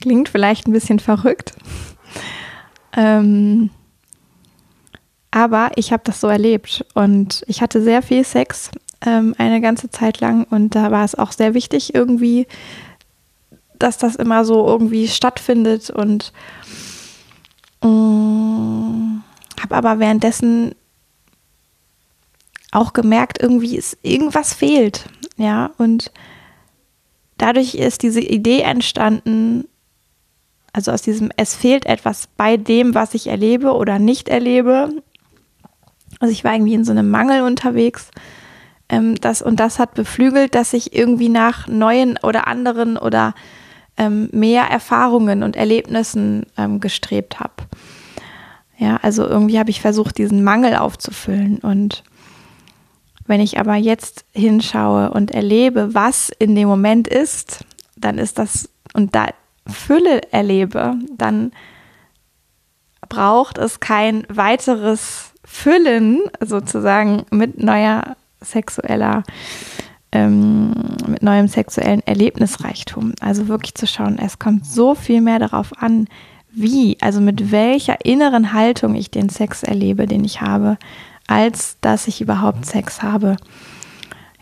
Klingt 0.00 0.30
vielleicht 0.30 0.66
ein 0.66 0.72
bisschen 0.72 0.98
verrückt. 0.98 1.52
ähm, 2.96 3.68
aber 5.30 5.72
ich 5.76 5.92
habe 5.92 6.02
das 6.06 6.22
so 6.22 6.28
erlebt 6.28 6.86
und 6.94 7.44
ich 7.46 7.60
hatte 7.60 7.82
sehr 7.82 8.00
viel 8.00 8.24
Sex 8.24 8.70
ähm, 9.04 9.34
eine 9.36 9.60
ganze 9.60 9.90
Zeit 9.90 10.20
lang 10.20 10.44
und 10.44 10.74
da 10.74 10.90
war 10.90 11.04
es 11.04 11.14
auch 11.14 11.32
sehr 11.32 11.52
wichtig 11.52 11.94
irgendwie, 11.94 12.46
dass 13.78 13.98
das 13.98 14.16
immer 14.16 14.44
so 14.44 14.66
irgendwie 14.66 15.08
stattfindet 15.08 15.90
und 15.90 16.32
äh, 17.82 17.86
habe 17.86 19.74
aber 19.76 19.98
währenddessen 19.98 20.74
auch 22.72 22.92
gemerkt, 22.92 23.40
irgendwie 23.40 23.76
ist 23.76 23.98
irgendwas 24.02 24.52
fehlt, 24.52 25.06
ja 25.36 25.70
und 25.78 26.10
dadurch 27.38 27.74
ist 27.74 28.02
diese 28.02 28.20
Idee 28.20 28.60
entstanden, 28.60 29.68
also 30.72 30.92
aus 30.92 31.02
diesem, 31.02 31.30
es 31.36 31.54
fehlt 31.54 31.86
etwas 31.86 32.28
bei 32.36 32.58
dem, 32.58 32.94
was 32.94 33.14
ich 33.14 33.28
erlebe 33.28 33.72
oder 33.72 33.98
nicht 33.98 34.28
erlebe. 34.28 34.90
Also 36.20 36.32
ich 36.32 36.44
war 36.44 36.52
irgendwie 36.52 36.74
in 36.74 36.84
so 36.84 36.92
einem 36.92 37.10
Mangel 37.10 37.42
unterwegs. 37.42 38.10
Ähm, 38.90 39.14
das, 39.16 39.40
und 39.40 39.58
das 39.58 39.78
hat 39.78 39.94
beflügelt, 39.94 40.54
dass 40.54 40.74
ich 40.74 40.94
irgendwie 40.94 41.30
nach 41.30 41.66
neuen 41.66 42.18
oder 42.22 42.46
anderen 42.46 42.98
oder 42.98 43.34
ähm, 43.96 44.28
mehr 44.32 44.64
Erfahrungen 44.64 45.42
und 45.42 45.56
Erlebnissen 45.56 46.46
ähm, 46.56 46.80
gestrebt 46.80 47.40
habe. 47.40 47.54
Ja, 48.78 48.98
also 49.02 49.26
irgendwie 49.26 49.58
habe 49.58 49.70
ich 49.70 49.80
versucht, 49.80 50.18
diesen 50.18 50.44
Mangel 50.44 50.76
aufzufüllen. 50.76 51.58
Und 51.58 52.04
wenn 53.26 53.40
ich 53.40 53.58
aber 53.58 53.76
jetzt 53.76 54.24
hinschaue 54.32 55.10
und 55.10 55.30
erlebe, 55.30 55.94
was 55.94 56.30
in 56.38 56.54
dem 56.54 56.68
Moment 56.68 57.08
ist, 57.08 57.64
dann 57.96 58.18
ist 58.18 58.38
das, 58.38 58.68
und 58.92 59.14
da 59.14 59.28
Fülle 59.66 60.32
erlebe, 60.32 60.94
dann 61.16 61.52
braucht 63.08 63.58
es 63.58 63.80
kein 63.80 64.24
weiteres 64.28 65.32
Füllen 65.44 66.20
sozusagen 66.40 67.24
mit 67.30 67.62
neuer 67.62 68.16
sexueller, 68.42 69.22
ähm, 70.16 70.72
mit 71.06 71.22
neuem 71.22 71.46
sexuellen 71.46 72.00
Erlebnisreichtum. 72.06 73.12
Also 73.20 73.48
wirklich 73.48 73.74
zu 73.74 73.86
schauen, 73.86 74.18
es 74.18 74.38
kommt 74.38 74.64
so 74.64 74.94
viel 74.94 75.20
mehr 75.20 75.38
darauf 75.38 75.72
an, 75.78 76.08
wie, 76.50 76.96
also 77.02 77.20
mit 77.20 77.52
welcher 77.52 78.02
inneren 78.04 78.54
Haltung 78.54 78.94
ich 78.94 79.10
den 79.10 79.28
Sex 79.28 79.62
erlebe, 79.62 80.06
den 80.06 80.24
ich 80.24 80.40
habe, 80.40 80.78
als 81.26 81.76
dass 81.82 82.08
ich 82.08 82.22
überhaupt 82.22 82.64
Sex 82.64 83.02
habe 83.02 83.36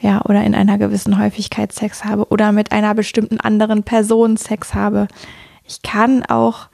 ja, 0.00 0.22
oder 0.24 0.44
in 0.44 0.54
einer 0.54 0.78
gewissen 0.78 1.18
Häufigkeit 1.18 1.72
Sex 1.72 2.04
habe 2.04 2.28
oder 2.28 2.52
mit 2.52 2.70
einer 2.70 2.94
bestimmten 2.94 3.40
anderen 3.40 3.82
Person 3.82 4.36
Sex 4.36 4.74
habe. 4.74 5.08
Ich 5.66 5.82
kann 5.82 6.24
auch, 6.24 6.68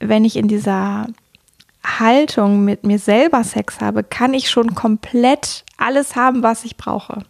wenn 0.00 0.24
ich 0.24 0.36
in 0.36 0.48
dieser 0.48 1.06
Haltung 1.84 2.64
mit 2.64 2.84
mir 2.84 2.98
selber 2.98 3.44
Sex 3.44 3.80
habe, 3.80 4.02
kann 4.02 4.34
ich 4.34 4.50
schon 4.50 4.74
komplett 4.74 5.64
alles 5.76 6.16
haben, 6.16 6.42
was 6.42 6.64
ich 6.64 6.76
brauche. 6.76 7.22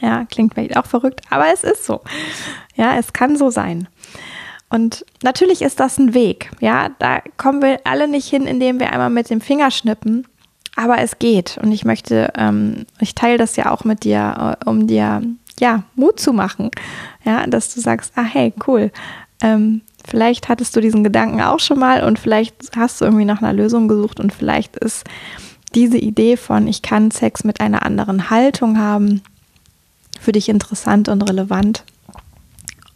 Ja, 0.00 0.24
klingt 0.24 0.54
vielleicht 0.54 0.76
auch 0.76 0.86
verrückt, 0.86 1.22
aber 1.30 1.46
es 1.52 1.64
ist 1.64 1.84
so. 1.84 2.00
Ja, 2.76 2.96
es 2.96 3.12
kann 3.12 3.36
so 3.36 3.50
sein. 3.50 3.88
Und 4.70 5.04
natürlich 5.22 5.62
ist 5.62 5.80
das 5.80 5.98
ein 5.98 6.14
Weg. 6.14 6.50
Ja, 6.60 6.90
da 6.98 7.20
kommen 7.36 7.62
wir 7.62 7.80
alle 7.84 8.06
nicht 8.06 8.28
hin, 8.28 8.46
indem 8.46 8.80
wir 8.80 8.92
einmal 8.92 9.10
mit 9.10 9.30
dem 9.30 9.40
Finger 9.40 9.70
schnippen 9.70 10.26
aber 10.78 10.98
es 10.98 11.18
geht 11.18 11.58
und 11.60 11.72
ich 11.72 11.84
möchte, 11.84 12.32
ähm, 12.36 12.86
ich 13.00 13.16
teile 13.16 13.36
das 13.36 13.56
ja 13.56 13.72
auch 13.72 13.82
mit 13.82 14.04
dir, 14.04 14.56
äh, 14.62 14.68
um 14.70 14.86
dir 14.86 15.22
ja 15.58 15.82
Mut 15.96 16.20
zu 16.20 16.32
machen, 16.32 16.70
ja, 17.24 17.44
dass 17.48 17.74
du 17.74 17.80
sagst, 17.80 18.12
ah 18.14 18.22
hey, 18.22 18.54
cool. 18.68 18.92
Ähm, 19.42 19.80
vielleicht 20.06 20.48
hattest 20.48 20.76
du 20.76 20.80
diesen 20.80 21.02
Gedanken 21.02 21.42
auch 21.42 21.58
schon 21.58 21.80
mal 21.80 22.04
und 22.04 22.20
vielleicht 22.20 22.76
hast 22.76 23.00
du 23.00 23.06
irgendwie 23.06 23.24
nach 23.24 23.42
einer 23.42 23.52
Lösung 23.52 23.88
gesucht 23.88 24.20
und 24.20 24.32
vielleicht 24.32 24.76
ist 24.76 25.02
diese 25.74 25.98
Idee 25.98 26.36
von, 26.36 26.68
ich 26.68 26.80
kann 26.80 27.10
Sex 27.10 27.42
mit 27.42 27.60
einer 27.60 27.84
anderen 27.84 28.30
Haltung 28.30 28.78
haben, 28.78 29.22
für 30.20 30.32
dich 30.32 30.48
interessant 30.48 31.08
und 31.08 31.22
relevant 31.22 31.84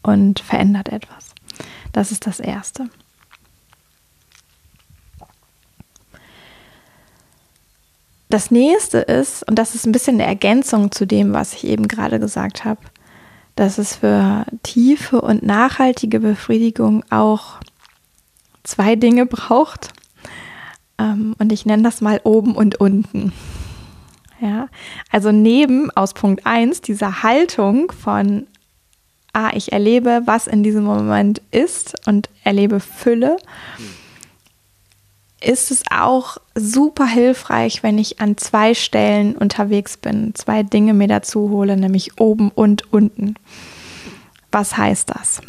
und 0.02 0.40
verändert 0.40 0.88
etwas. 0.88 1.34
Das 1.92 2.10
ist 2.10 2.26
das 2.26 2.40
Erste. 2.40 2.88
Das 8.28 8.50
nächste 8.50 8.98
ist, 8.98 9.46
und 9.46 9.58
das 9.58 9.74
ist 9.74 9.86
ein 9.86 9.92
bisschen 9.92 10.14
eine 10.14 10.24
Ergänzung 10.24 10.90
zu 10.90 11.06
dem, 11.06 11.34
was 11.34 11.52
ich 11.52 11.64
eben 11.64 11.86
gerade 11.86 12.18
gesagt 12.18 12.64
habe, 12.64 12.80
dass 13.56 13.76
es 13.76 13.96
für 13.96 14.46
tiefe 14.62 15.20
und 15.20 15.42
nachhaltige 15.42 16.18
Befriedigung 16.18 17.04
auch 17.10 17.60
zwei 18.62 18.96
Dinge 18.96 19.26
braucht. 19.26 19.92
Ähm, 20.98 21.34
und 21.38 21.52
ich 21.52 21.66
nenne 21.66 21.82
das 21.82 22.00
mal 22.00 22.20
oben 22.24 22.54
und 22.54 22.80
unten. 22.80 23.34
Ja, 24.42 24.68
also 25.08 25.30
neben 25.30 25.92
aus 25.92 26.14
Punkt 26.14 26.44
1 26.44 26.80
dieser 26.80 27.22
Haltung 27.22 27.92
von, 27.92 28.48
ah, 29.32 29.50
ich 29.54 29.70
erlebe, 29.70 30.22
was 30.24 30.48
in 30.48 30.64
diesem 30.64 30.82
Moment 30.82 31.40
ist 31.52 31.94
und 32.08 32.28
erlebe 32.42 32.80
Fülle. 32.80 33.36
Ist 35.40 35.70
es 35.70 35.84
auch 35.92 36.38
super 36.56 37.06
hilfreich, 37.06 37.84
wenn 37.84 37.98
ich 37.98 38.20
an 38.20 38.36
zwei 38.36 38.74
Stellen 38.74 39.36
unterwegs 39.36 39.96
bin, 39.96 40.34
zwei 40.34 40.64
Dinge 40.64 40.92
mir 40.92 41.06
dazu 41.08 41.50
hole, 41.50 41.76
nämlich 41.76 42.20
oben 42.20 42.50
und 42.50 42.92
unten. 42.92 43.36
Was 44.50 44.76
heißt 44.76 45.10
das? 45.10 45.40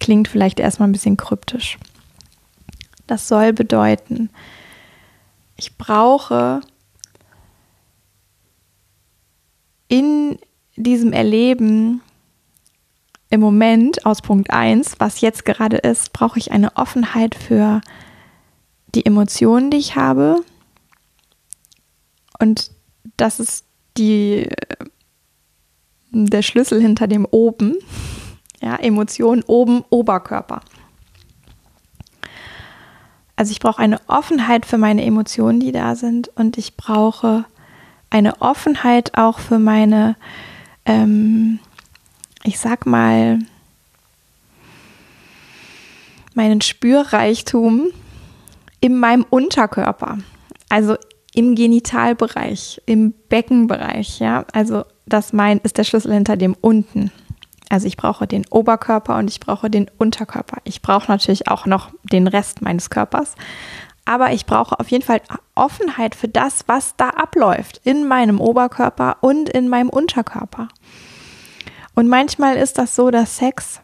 Klingt 0.00 0.28
vielleicht 0.28 0.60
erstmal 0.60 0.88
ein 0.88 0.92
bisschen 0.92 1.18
kryptisch. 1.18 1.76
Das 3.06 3.28
soll 3.28 3.52
bedeuten, 3.52 4.30
ich 5.56 5.76
brauche 5.76 6.62
in 9.94 10.38
diesem 10.74 11.12
Erleben 11.12 12.02
im 13.30 13.40
Moment 13.40 14.04
aus 14.04 14.22
Punkt 14.22 14.50
1, 14.50 14.96
was 14.98 15.20
jetzt 15.20 15.44
gerade 15.44 15.76
ist, 15.76 16.12
brauche 16.12 16.36
ich 16.40 16.50
eine 16.50 16.76
Offenheit 16.76 17.36
für 17.36 17.80
die 18.92 19.06
Emotionen, 19.06 19.70
die 19.70 19.76
ich 19.76 19.94
habe. 19.94 20.42
Und 22.40 22.72
das 23.16 23.38
ist 23.38 23.66
die, 23.96 24.48
der 26.10 26.42
Schlüssel 26.42 26.80
hinter 26.80 27.06
dem 27.06 27.24
oben. 27.24 27.76
Ja, 28.60 28.76
Emotionen 28.76 29.42
oben, 29.42 29.84
Oberkörper. 29.90 30.62
Also 33.36 33.50
ich 33.52 33.60
brauche 33.60 33.82
eine 33.82 34.00
Offenheit 34.06 34.64
für 34.64 34.78
meine 34.78 35.04
Emotionen, 35.04 35.60
die 35.60 35.70
da 35.70 35.96
sind. 35.96 36.28
Und 36.28 36.56
ich 36.56 36.78
brauche 36.78 37.44
eine 38.14 38.40
Offenheit 38.40 39.18
auch 39.18 39.40
für 39.40 39.58
meine, 39.58 40.14
ähm, 40.86 41.58
ich 42.44 42.60
sag 42.60 42.86
mal, 42.86 43.40
meinen 46.32 46.60
Spürreichtum 46.60 47.88
in 48.80 49.00
meinem 49.00 49.26
Unterkörper. 49.28 50.18
Also 50.68 50.96
im 51.34 51.56
Genitalbereich, 51.56 52.80
im 52.86 53.14
Beckenbereich, 53.28 54.20
ja. 54.20 54.44
Also 54.52 54.84
das 55.06 55.32
mein 55.32 55.58
ist 55.58 55.76
der 55.76 55.84
Schlüssel 55.84 56.12
hinter 56.12 56.36
dem 56.36 56.54
unten. 56.60 57.10
Also 57.68 57.88
ich 57.88 57.96
brauche 57.96 58.28
den 58.28 58.46
Oberkörper 58.48 59.16
und 59.16 59.28
ich 59.28 59.40
brauche 59.40 59.68
den 59.70 59.90
Unterkörper. 59.98 60.58
Ich 60.62 60.82
brauche 60.82 61.10
natürlich 61.10 61.48
auch 61.48 61.66
noch 61.66 61.90
den 62.04 62.28
Rest 62.28 62.62
meines 62.62 62.90
Körpers. 62.90 63.34
Aber 64.04 64.32
ich 64.32 64.46
brauche 64.46 64.78
auf 64.78 64.90
jeden 64.90 65.04
Fall 65.04 65.22
Offenheit 65.54 66.14
für 66.14 66.28
das, 66.28 66.64
was 66.66 66.94
da 66.96 67.10
abläuft 67.10 67.80
in 67.84 68.06
meinem 68.06 68.40
Oberkörper 68.40 69.18
und 69.20 69.48
in 69.48 69.68
meinem 69.68 69.88
Unterkörper. 69.88 70.68
Und 71.94 72.08
manchmal 72.08 72.56
ist 72.56 72.78
das 72.78 72.94
so, 72.94 73.10
dass 73.10 73.36
Sex 73.38 73.80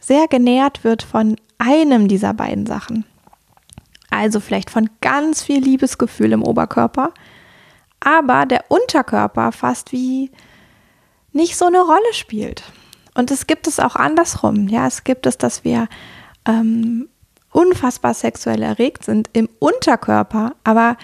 sehr 0.00 0.26
genährt 0.28 0.84
wird 0.84 1.02
von 1.02 1.36
einem 1.58 2.08
dieser 2.08 2.34
beiden 2.34 2.66
Sachen. 2.66 3.04
Also 4.10 4.40
vielleicht 4.40 4.70
von 4.70 4.88
ganz 5.00 5.42
viel 5.42 5.62
Liebesgefühl 5.62 6.32
im 6.32 6.42
Oberkörper, 6.42 7.12
aber 8.00 8.46
der 8.46 8.64
Unterkörper 8.68 9.52
fast 9.52 9.92
wie 9.92 10.30
nicht 11.32 11.56
so 11.56 11.66
eine 11.66 11.80
Rolle 11.80 12.12
spielt. 12.12 12.64
Und 13.14 13.30
es 13.30 13.46
gibt 13.46 13.66
es 13.66 13.80
auch 13.80 13.96
andersrum. 13.96 14.68
Ja, 14.68 14.86
es 14.86 15.04
gibt 15.04 15.26
es, 15.26 15.38
dass 15.38 15.64
wir 15.64 15.88
ähm, 16.46 17.08
unfassbar 17.56 18.12
sexuell 18.12 18.62
erregt 18.62 19.02
sind 19.02 19.30
im 19.32 19.48
Unterkörper, 19.58 20.54
aber 20.62 20.98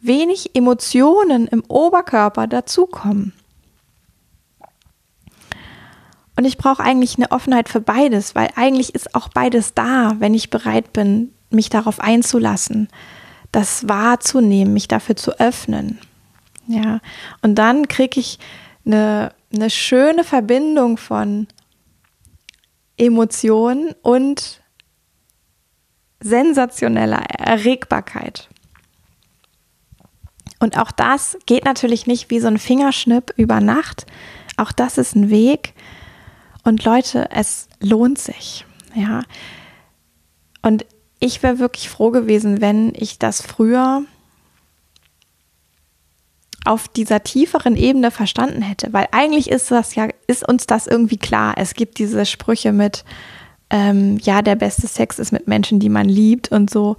wenig 0.00 0.56
Emotionen 0.56 1.46
im 1.48 1.62
Oberkörper 1.68 2.46
dazukommen. 2.46 3.34
Und 6.34 6.46
ich 6.46 6.56
brauche 6.56 6.82
eigentlich 6.82 7.16
eine 7.16 7.30
Offenheit 7.30 7.68
für 7.68 7.80
beides, 7.80 8.34
weil 8.34 8.48
eigentlich 8.56 8.94
ist 8.94 9.14
auch 9.14 9.28
beides 9.28 9.74
da, 9.74 10.14
wenn 10.18 10.32
ich 10.32 10.48
bereit 10.48 10.94
bin, 10.94 11.34
mich 11.50 11.68
darauf 11.68 12.00
einzulassen, 12.00 12.88
das 13.52 13.86
wahrzunehmen, 13.86 14.72
mich 14.72 14.88
dafür 14.88 15.16
zu 15.16 15.38
öffnen. 15.38 15.98
Ja, 16.68 17.00
und 17.42 17.56
dann 17.56 17.86
kriege 17.86 18.18
ich 18.18 18.38
eine, 18.86 19.34
eine 19.52 19.68
schöne 19.68 20.24
Verbindung 20.24 20.96
von 20.96 21.48
Emotionen 22.96 23.94
und 24.00 24.57
sensationeller 26.20 27.22
Erregbarkeit. 27.38 28.48
Und 30.60 30.76
auch 30.78 30.90
das 30.90 31.38
geht 31.46 31.64
natürlich 31.64 32.06
nicht 32.06 32.30
wie 32.30 32.40
so 32.40 32.48
ein 32.48 32.58
Fingerschnipp 32.58 33.32
über 33.36 33.60
Nacht. 33.60 34.06
Auch 34.56 34.72
das 34.72 34.98
ist 34.98 35.14
ein 35.14 35.30
Weg, 35.30 35.74
und 36.68 36.84
Leute, 36.84 37.30
es 37.30 37.66
lohnt 37.80 38.18
sich. 38.18 38.66
Ja. 38.94 39.22
Und 40.60 40.84
ich 41.18 41.42
wäre 41.42 41.58
wirklich 41.58 41.88
froh 41.88 42.10
gewesen, 42.10 42.60
wenn 42.60 42.92
ich 42.94 43.18
das 43.18 43.40
früher 43.40 44.02
auf 46.66 46.88
dieser 46.88 47.24
tieferen 47.24 47.74
Ebene 47.74 48.10
verstanden 48.10 48.60
hätte, 48.60 48.92
weil 48.92 49.08
eigentlich 49.12 49.48
ist 49.50 49.70
das 49.70 49.94
ja, 49.94 50.08
ist 50.26 50.46
uns 50.46 50.66
das 50.66 50.86
irgendwie 50.86 51.16
klar. 51.16 51.54
Es 51.56 51.72
gibt 51.72 51.98
diese 51.98 52.26
Sprüche 52.26 52.72
mit, 52.72 53.04
ähm, 53.70 54.18
ja, 54.18 54.42
der 54.42 54.56
beste 54.56 54.86
Sex 54.86 55.18
ist 55.18 55.32
mit 55.32 55.46
Menschen, 55.46 55.80
die 55.80 55.88
man 55.88 56.08
liebt 56.08 56.50
und 56.50 56.70
so. 56.70 56.96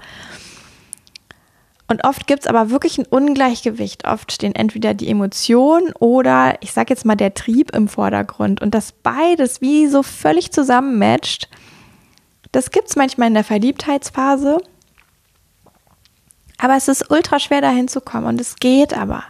Und 1.87 2.03
oft 2.05 2.27
gibt 2.27 2.41
es 2.41 2.47
aber 2.47 2.69
wirklich 2.69 2.99
ein 2.99 3.07
Ungleichgewicht. 3.07 4.05
Oft 4.05 4.31
stehen 4.31 4.53
entweder 4.53 4.93
die 4.93 5.09
Emotionen 5.09 5.91
oder 5.93 6.55
ich 6.61 6.71
sage 6.71 6.93
jetzt 6.93 7.03
mal 7.03 7.15
der 7.15 7.33
Trieb 7.33 7.75
im 7.75 7.87
Vordergrund. 7.87 8.61
Und 8.61 8.75
das 8.75 8.91
beides 8.91 9.59
wie 9.59 9.87
so 9.87 10.03
völlig 10.03 10.51
zusammenmatcht, 10.51 11.49
das 12.51 12.69
gibt 12.69 12.89
es 12.89 12.95
manchmal 12.95 13.29
in 13.29 13.33
der 13.33 13.43
Verliebtheitsphase. 13.43 14.59
Aber 16.59 16.75
es 16.75 16.87
ist 16.87 17.09
ultra 17.09 17.39
schwer 17.39 17.61
dahin 17.61 17.87
zu 17.87 18.01
kommen 18.01 18.27
und 18.27 18.39
es 18.39 18.57
geht 18.57 18.95
aber. 18.95 19.23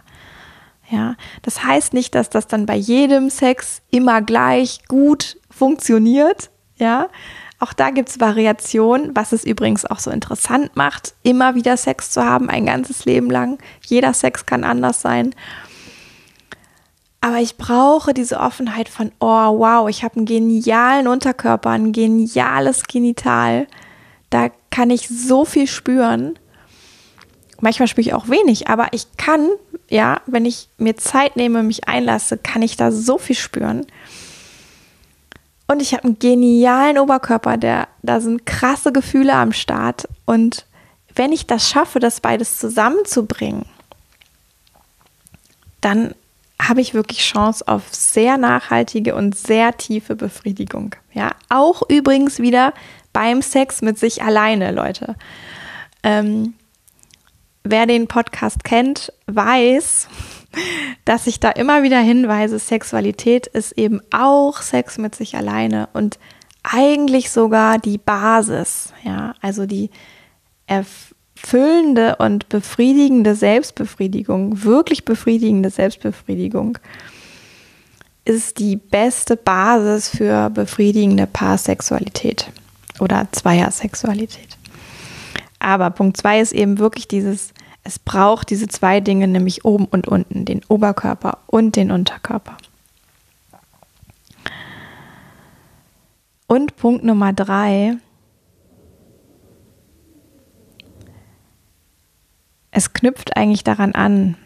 Ja, 0.90 1.14
das 1.42 1.64
heißt 1.64 1.94
nicht, 1.94 2.14
dass 2.14 2.28
das 2.28 2.46
dann 2.46 2.66
bei 2.66 2.74
jedem 2.74 3.30
Sex 3.30 3.80
immer 3.90 4.20
gleich 4.20 4.80
gut 4.88 5.38
funktioniert. 5.48 6.50
Ja, 6.80 7.08
auch 7.60 7.74
da 7.74 7.90
gibt 7.90 8.08
es 8.08 8.20
Variationen, 8.20 9.14
was 9.14 9.32
es 9.32 9.44
übrigens 9.44 9.84
auch 9.84 9.98
so 9.98 10.10
interessant 10.10 10.76
macht, 10.76 11.12
immer 11.22 11.54
wieder 11.54 11.76
Sex 11.76 12.10
zu 12.10 12.24
haben, 12.24 12.48
ein 12.48 12.64
ganzes 12.64 13.04
Leben 13.04 13.30
lang. 13.30 13.58
Jeder 13.86 14.14
Sex 14.14 14.46
kann 14.46 14.64
anders 14.64 15.02
sein. 15.02 15.34
Aber 17.20 17.36
ich 17.36 17.58
brauche 17.58 18.14
diese 18.14 18.40
Offenheit 18.40 18.88
von, 18.88 19.12
oh 19.20 19.58
wow, 19.58 19.90
ich 19.90 20.02
habe 20.02 20.16
einen 20.16 20.24
genialen 20.24 21.06
Unterkörper, 21.06 21.68
ein 21.68 21.92
geniales 21.92 22.84
Genital. 22.84 23.66
Da 24.30 24.48
kann 24.70 24.88
ich 24.88 25.06
so 25.08 25.44
viel 25.44 25.66
spüren. 25.66 26.38
Manchmal 27.60 27.88
spüre 27.88 28.06
ich 28.06 28.14
auch 28.14 28.30
wenig, 28.30 28.68
aber 28.68 28.88
ich 28.92 29.06
kann, 29.18 29.50
ja, 29.90 30.22
wenn 30.24 30.46
ich 30.46 30.70
mir 30.78 30.96
Zeit 30.96 31.36
nehme, 31.36 31.62
mich 31.62 31.86
einlasse, 31.86 32.38
kann 32.38 32.62
ich 32.62 32.78
da 32.78 32.90
so 32.90 33.18
viel 33.18 33.36
spüren. 33.36 33.84
Und 35.70 35.80
ich 35.80 35.92
habe 35.92 36.02
einen 36.02 36.18
genialen 36.18 36.98
Oberkörper, 36.98 37.56
der, 37.56 37.86
da 38.02 38.18
sind 38.18 38.44
krasse 38.44 38.90
Gefühle 38.90 39.34
am 39.34 39.52
Start. 39.52 40.08
Und 40.24 40.66
wenn 41.14 41.30
ich 41.30 41.46
das 41.46 41.70
schaffe, 41.70 42.00
das 42.00 42.18
beides 42.20 42.58
zusammenzubringen, 42.58 43.64
dann 45.80 46.16
habe 46.60 46.80
ich 46.80 46.92
wirklich 46.92 47.20
Chance 47.20 47.68
auf 47.68 47.94
sehr 47.94 48.36
nachhaltige 48.36 49.14
und 49.14 49.38
sehr 49.38 49.76
tiefe 49.76 50.16
Befriedigung. 50.16 50.96
Ja, 51.12 51.36
auch 51.50 51.82
übrigens 51.88 52.40
wieder 52.40 52.74
beim 53.12 53.40
Sex 53.40 53.80
mit 53.80 53.96
sich 53.96 54.24
alleine, 54.24 54.72
Leute. 54.72 55.14
Ähm, 56.02 56.54
wer 57.62 57.86
den 57.86 58.08
Podcast 58.08 58.64
kennt, 58.64 59.12
weiß, 59.26 60.08
dass 61.04 61.26
ich 61.26 61.40
da 61.40 61.50
immer 61.50 61.82
wieder 61.82 62.00
hinweise, 62.00 62.58
Sexualität 62.58 63.46
ist 63.46 63.72
eben 63.72 64.00
auch 64.10 64.62
Sex 64.62 64.98
mit 64.98 65.14
sich 65.14 65.36
alleine 65.36 65.88
und 65.92 66.18
eigentlich 66.62 67.30
sogar 67.30 67.78
die 67.78 67.98
Basis, 67.98 68.92
ja, 69.02 69.34
also 69.40 69.66
die 69.66 69.90
erfüllende 70.66 72.16
und 72.16 72.48
befriedigende 72.48 73.34
Selbstbefriedigung, 73.34 74.62
wirklich 74.64 75.04
befriedigende 75.04 75.70
Selbstbefriedigung 75.70 76.78
ist 78.24 78.58
die 78.58 78.76
beste 78.76 79.36
Basis 79.36 80.08
für 80.08 80.50
befriedigende 80.50 81.26
Paarsexualität 81.26 82.50
oder 83.00 83.26
Zweiersexualität. 83.32 84.58
Aber 85.58 85.90
Punkt 85.90 86.16
zwei 86.16 86.40
ist 86.40 86.52
eben 86.52 86.78
wirklich 86.78 87.08
dieses 87.08 87.52
es 87.82 87.98
braucht 87.98 88.50
diese 88.50 88.68
zwei 88.68 89.00
Dinge, 89.00 89.26
nämlich 89.26 89.64
oben 89.64 89.86
und 89.86 90.06
unten, 90.06 90.44
den 90.44 90.62
Oberkörper 90.68 91.38
und 91.46 91.76
den 91.76 91.90
Unterkörper. 91.90 92.56
Und 96.46 96.76
Punkt 96.76 97.04
Nummer 97.04 97.32
drei. 97.32 97.96
Es 102.72 102.92
knüpft 102.92 103.36
eigentlich 103.36 103.64
daran 103.64 103.94
an, 103.94 104.36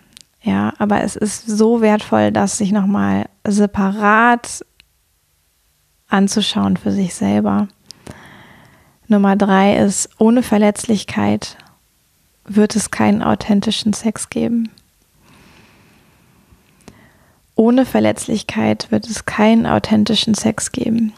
ja, 0.43 0.73
aber 0.79 1.03
es 1.03 1.17
ist 1.17 1.47
so 1.47 1.81
wertvoll, 1.81 2.33
das 2.33 2.59
sich 2.59 2.73
nochmal 2.73 3.27
separat 3.47 4.65
anzuschauen 6.09 6.77
für 6.77 6.93
sich 6.93 7.15
selber. 7.15 7.69
Nummer 9.09 9.37
drei 9.37 9.77
ist 9.77 10.09
ohne 10.19 10.43
Verletzlichkeit 10.43 11.59
wird 12.45 12.77
es 12.77 12.91
keinen 12.91 13.23
authentischen 13.23 13.93
Sex 13.93 14.31
geben. 14.31 14.71
Ohne 17.57 17.87
Verletzlichkeit 17.87 18.91
wird 18.91 19.07
es 19.09 19.27
keinen 19.27 19.67
authentischen 19.67 20.35
Sex 20.35 20.73
geben. 20.73 21.13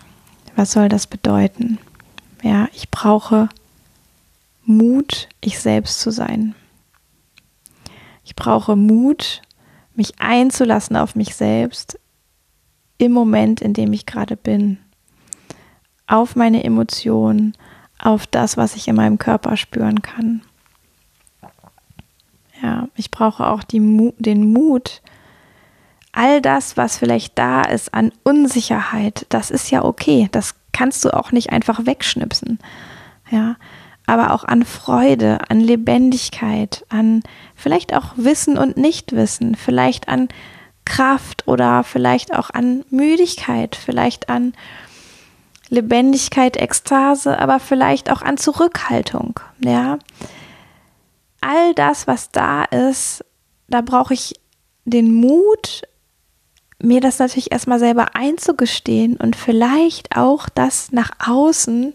Was 0.54 0.72
soll 0.72 0.88
das 0.88 1.06
bedeuten? 1.06 1.78
Ja, 2.42 2.68
ich 2.74 2.90
brauche 2.90 3.48
Mut, 4.64 5.28
ich 5.40 5.58
selbst 5.58 6.00
zu 6.00 6.10
sein. 6.10 6.54
Ich 8.24 8.36
brauche 8.36 8.76
Mut, 8.76 9.42
mich 9.94 10.14
einzulassen 10.18 10.96
auf 10.96 11.14
mich 11.14 11.34
selbst 11.34 11.98
im 12.98 13.12
Moment, 13.12 13.60
in 13.60 13.72
dem 13.72 13.92
ich 13.92 14.06
gerade 14.06 14.36
bin. 14.36 14.78
Auf 16.06 16.36
meine 16.36 16.64
Emotionen, 16.64 17.54
auf 17.98 18.26
das, 18.26 18.56
was 18.56 18.76
ich 18.76 18.88
in 18.88 18.96
meinem 18.96 19.18
Körper 19.18 19.56
spüren 19.56 20.02
kann. 20.02 20.42
Ja, 22.66 22.88
ich 22.96 23.12
brauche 23.12 23.46
auch 23.46 23.62
die, 23.62 23.78
den 24.18 24.52
Mut, 24.52 25.00
all 26.10 26.40
das, 26.40 26.76
was 26.76 26.98
vielleicht 26.98 27.38
da 27.38 27.62
ist 27.62 27.94
an 27.94 28.10
Unsicherheit, 28.24 29.24
das 29.28 29.52
ist 29.52 29.70
ja 29.70 29.84
okay. 29.84 30.28
Das 30.32 30.56
kannst 30.72 31.04
du 31.04 31.14
auch 31.14 31.30
nicht 31.30 31.50
einfach 31.50 31.86
wegschnipsen. 31.86 32.58
Ja, 33.30 33.54
aber 34.04 34.32
auch 34.32 34.42
an 34.42 34.64
Freude, 34.64 35.48
an 35.48 35.60
Lebendigkeit, 35.60 36.84
an 36.88 37.22
vielleicht 37.54 37.94
auch 37.94 38.14
Wissen 38.16 38.58
und 38.58 38.76
Nichtwissen, 38.76 39.54
vielleicht 39.54 40.08
an 40.08 40.26
Kraft 40.84 41.46
oder 41.46 41.84
vielleicht 41.84 42.34
auch 42.34 42.50
an 42.50 42.84
Müdigkeit, 42.90 43.76
vielleicht 43.76 44.28
an 44.28 44.54
Lebendigkeit, 45.68 46.56
Ekstase, 46.56 47.38
aber 47.38 47.60
vielleicht 47.60 48.10
auch 48.10 48.22
an 48.22 48.38
Zurückhaltung. 48.38 49.38
Ja, 49.64 49.98
all 51.46 51.74
das, 51.74 52.06
was 52.06 52.30
da 52.30 52.64
ist, 52.64 53.24
da 53.68 53.80
brauche 53.80 54.14
ich 54.14 54.34
den 54.84 55.14
Mut, 55.14 55.82
mir 56.78 57.00
das 57.00 57.18
natürlich 57.18 57.52
erstmal 57.52 57.78
selber 57.78 58.14
einzugestehen 58.14 59.16
und 59.16 59.36
vielleicht 59.36 60.16
auch 60.16 60.48
das 60.48 60.92
nach 60.92 61.10
außen 61.18 61.94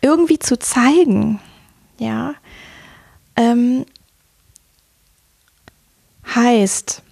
irgendwie 0.00 0.38
zu 0.38 0.58
zeigen. 0.58 1.40
Ja. 1.98 2.34
Ähm, 3.36 3.84
heißt, 6.34 7.02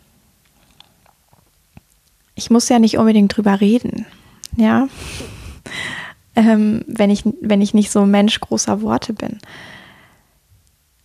ich 2.35 2.51
muss 2.51 2.69
ja 2.69 2.79
nicht 2.79 2.99
unbedingt 2.99 3.37
drüber 3.37 3.61
reden. 3.61 4.07
Ja. 4.57 4.89
Ähm, 6.39 6.85
wenn, 6.87 7.09
ich, 7.09 7.23
wenn 7.41 7.62
ich 7.62 7.73
nicht 7.73 7.91
so 7.91 8.03
ein 8.03 8.11
Mensch 8.11 8.39
großer 8.41 8.83
Worte 8.83 9.15
bin. 9.15 9.39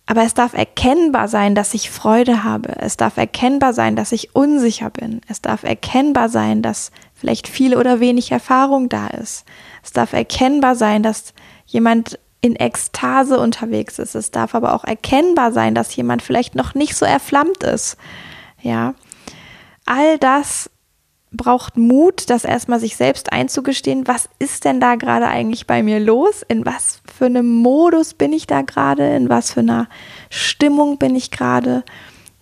Aber 0.06 0.24
es 0.24 0.34
darf 0.34 0.52
erkennbar 0.54 1.28
sein, 1.28 1.54
dass 1.54 1.74
ich 1.74 1.90
Freude 1.90 2.44
habe. 2.44 2.74
Es 2.80 2.96
darf 2.96 3.16
erkennbar 3.16 3.72
sein, 3.72 3.94
dass 3.96 4.12
ich 4.12 4.34
unsicher 4.34 4.90
bin. 4.90 5.20
Es 5.28 5.40
darf 5.40 5.62
erkennbar 5.62 6.28
sein, 6.28 6.60
dass 6.60 6.90
vielleicht 7.14 7.46
viel 7.46 7.76
oder 7.76 8.00
wenig 8.00 8.32
Erfahrung 8.32 8.88
da 8.88 9.06
ist. 9.06 9.44
Es 9.82 9.92
darf 9.92 10.12
erkennbar 10.12 10.74
sein, 10.74 11.02
dass 11.02 11.34
jemand 11.66 12.18
in 12.40 12.56
Ekstase 12.56 13.38
unterwegs 13.38 14.00
ist. 14.00 14.16
Es 14.16 14.32
darf 14.32 14.56
aber 14.56 14.74
auch 14.74 14.84
erkennbar 14.84 15.52
sein, 15.52 15.74
dass 15.74 15.94
jemand 15.94 16.22
vielleicht 16.22 16.56
noch 16.56 16.74
nicht 16.74 16.96
so 16.96 17.06
erflammt 17.06 17.62
ist. 17.62 17.96
Ja. 18.60 18.94
All 19.86 20.18
das 20.18 20.68
braucht 21.32 21.76
Mut, 21.76 22.28
das 22.30 22.44
erstmal 22.44 22.78
sich 22.78 22.96
selbst 22.96 23.32
einzugestehen. 23.32 24.06
Was 24.06 24.28
ist 24.38 24.64
denn 24.64 24.80
da 24.80 24.96
gerade 24.96 25.26
eigentlich 25.26 25.66
bei 25.66 25.82
mir 25.82 25.98
los? 25.98 26.42
In 26.46 26.66
was 26.66 27.00
für 27.12 27.26
einem 27.26 27.48
Modus 27.48 28.14
bin 28.14 28.32
ich 28.32 28.46
da 28.46 28.62
gerade? 28.62 29.16
In 29.16 29.28
was 29.28 29.52
für 29.52 29.60
einer 29.60 29.88
Stimmung 30.30 30.98
bin 30.98 31.16
ich 31.16 31.30
gerade? 31.30 31.84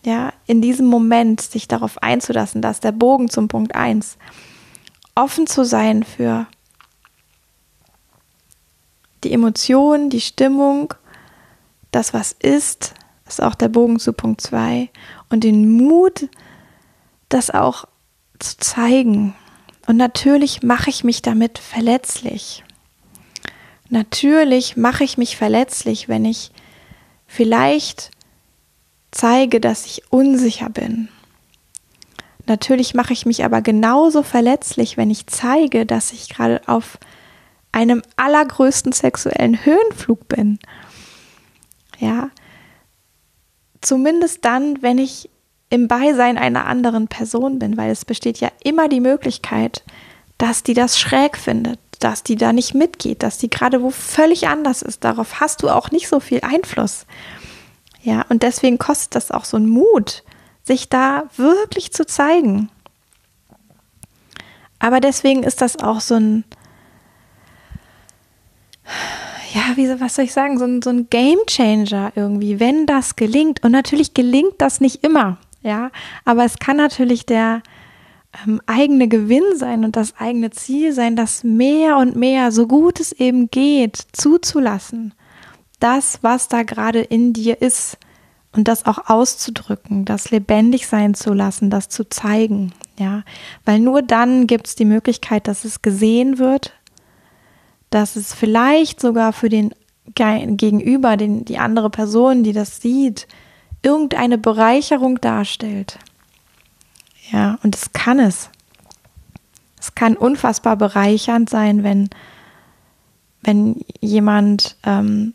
Ja, 0.04 0.32
in 0.46 0.62
diesem 0.62 0.86
Moment 0.86 1.40
sich 1.40 1.68
darauf 1.68 2.02
einzulassen, 2.02 2.62
dass 2.62 2.80
der 2.80 2.92
Bogen 2.92 3.28
zum 3.28 3.48
Punkt 3.48 3.74
1 3.74 4.16
offen 5.14 5.46
zu 5.46 5.64
sein 5.64 6.02
für 6.02 6.46
die 9.22 9.32
Emotionen, 9.32 10.08
die 10.10 10.22
Stimmung, 10.22 10.94
das, 11.90 12.14
was 12.14 12.32
ist, 12.32 12.94
ist 13.28 13.42
auch 13.42 13.54
der 13.54 13.68
Bogen 13.68 13.98
zu 13.98 14.12
Punkt 14.12 14.40
2 14.40 14.88
und 15.28 15.44
den 15.44 15.76
Mut, 15.76 16.28
das 17.28 17.50
auch 17.50 17.84
zu 18.40 18.56
zeigen. 18.58 19.34
Und 19.86 19.96
natürlich 19.96 20.62
mache 20.62 20.90
ich 20.90 21.04
mich 21.04 21.22
damit 21.22 21.58
verletzlich. 21.58 22.64
Natürlich 23.88 24.76
mache 24.76 25.04
ich 25.04 25.18
mich 25.18 25.36
verletzlich, 25.36 26.08
wenn 26.08 26.24
ich 26.24 26.52
vielleicht 27.26 28.10
zeige, 29.10 29.60
dass 29.60 29.86
ich 29.86 30.10
unsicher 30.10 30.68
bin. 30.68 31.08
Natürlich 32.46 32.94
mache 32.94 33.12
ich 33.12 33.26
mich 33.26 33.44
aber 33.44 33.62
genauso 33.62 34.22
verletzlich, 34.22 34.96
wenn 34.96 35.10
ich 35.10 35.26
zeige, 35.26 35.86
dass 35.86 36.12
ich 36.12 36.28
gerade 36.28 36.60
auf 36.66 36.98
einem 37.72 38.02
allergrößten 38.16 38.92
sexuellen 38.92 39.64
Höhenflug 39.64 40.28
bin. 40.28 40.58
Ja. 41.98 42.30
Zumindest 43.80 44.44
dann, 44.44 44.82
wenn 44.82 44.98
ich 44.98 45.30
im 45.70 45.86
Beisein 45.86 46.36
einer 46.36 46.66
anderen 46.66 47.06
Person 47.06 47.58
bin, 47.60 47.76
weil 47.76 47.90
es 47.90 48.04
besteht 48.04 48.40
ja 48.40 48.50
immer 48.62 48.88
die 48.88 49.00
Möglichkeit, 49.00 49.84
dass 50.36 50.64
die 50.64 50.74
das 50.74 50.98
schräg 50.98 51.36
findet, 51.38 51.78
dass 52.00 52.24
die 52.24 52.36
da 52.36 52.52
nicht 52.52 52.74
mitgeht, 52.74 53.22
dass 53.22 53.38
die 53.38 53.48
gerade 53.48 53.80
wo 53.80 53.90
völlig 53.90 54.48
anders 54.48 54.82
ist. 54.82 55.04
Darauf 55.04 55.40
hast 55.40 55.62
du 55.62 55.70
auch 55.70 55.92
nicht 55.92 56.08
so 56.08 56.18
viel 56.18 56.40
Einfluss. 56.42 57.06
Ja, 58.02 58.24
und 58.28 58.42
deswegen 58.42 58.78
kostet 58.78 59.14
das 59.14 59.30
auch 59.30 59.44
so 59.44 59.56
einen 59.58 59.68
Mut, 59.68 60.24
sich 60.64 60.88
da 60.88 61.24
wirklich 61.36 61.92
zu 61.92 62.04
zeigen. 62.04 62.68
Aber 64.78 65.00
deswegen 65.00 65.44
ist 65.44 65.60
das 65.60 65.78
auch 65.78 66.00
so 66.00 66.14
ein, 66.14 66.44
ja, 69.52 69.76
wie, 69.76 70.00
was 70.00 70.16
soll 70.16 70.24
ich 70.24 70.32
sagen, 70.32 70.58
so 70.58 70.64
ein, 70.64 70.82
so 70.82 70.90
ein 70.90 71.10
Game 71.10 71.38
Changer 71.46 72.12
irgendwie, 72.16 72.58
wenn 72.58 72.86
das 72.86 73.14
gelingt. 73.14 73.62
Und 73.62 73.72
natürlich 73.72 74.14
gelingt 74.14 74.54
das 74.58 74.80
nicht 74.80 75.04
immer 75.04 75.38
ja. 75.62 75.90
Aber 76.24 76.44
es 76.44 76.58
kann 76.58 76.76
natürlich 76.76 77.26
der 77.26 77.62
ähm, 78.46 78.60
eigene 78.66 79.08
Gewinn 79.08 79.56
sein 79.56 79.84
und 79.84 79.96
das 79.96 80.16
eigene 80.16 80.50
Ziel 80.50 80.92
sein, 80.92 81.16
das 81.16 81.44
mehr 81.44 81.96
und 81.96 82.16
mehr, 82.16 82.52
so 82.52 82.66
gut 82.66 83.00
es 83.00 83.12
eben 83.12 83.50
geht, 83.50 83.96
zuzulassen. 84.12 85.14
Das, 85.78 86.22
was 86.22 86.48
da 86.48 86.62
gerade 86.62 87.00
in 87.00 87.32
dir 87.32 87.62
ist 87.62 87.98
und 88.52 88.68
das 88.68 88.86
auch 88.86 89.08
auszudrücken, 89.08 90.04
das 90.04 90.30
lebendig 90.30 90.86
sein 90.86 91.14
zu 91.14 91.32
lassen, 91.32 91.70
das 91.70 91.88
zu 91.88 92.08
zeigen, 92.08 92.72
ja. 92.98 93.22
Weil 93.64 93.80
nur 93.80 94.02
dann 94.02 94.46
gibt 94.46 94.68
es 94.68 94.74
die 94.74 94.84
Möglichkeit, 94.84 95.48
dass 95.48 95.64
es 95.64 95.82
gesehen 95.82 96.38
wird, 96.38 96.74
dass 97.90 98.16
es 98.16 98.34
vielleicht 98.34 99.00
sogar 99.00 99.32
für 99.32 99.48
den 99.48 99.74
Gegenüber, 100.14 101.16
den, 101.16 101.44
die 101.44 101.58
andere 101.58 101.90
Person, 101.90 102.42
die 102.42 102.52
das 102.52 102.80
sieht, 102.80 103.26
irgendeine 103.82 104.38
Bereicherung 104.38 105.20
darstellt. 105.20 105.98
Ja, 107.30 107.58
und 107.62 107.76
es 107.76 107.92
kann 107.92 108.18
es. 108.18 108.50
Es 109.78 109.94
kann 109.94 110.16
unfassbar 110.16 110.76
bereichernd 110.76 111.48
sein, 111.48 111.82
wenn, 111.82 112.10
wenn 113.42 113.80
jemand 114.00 114.76
ähm, 114.84 115.34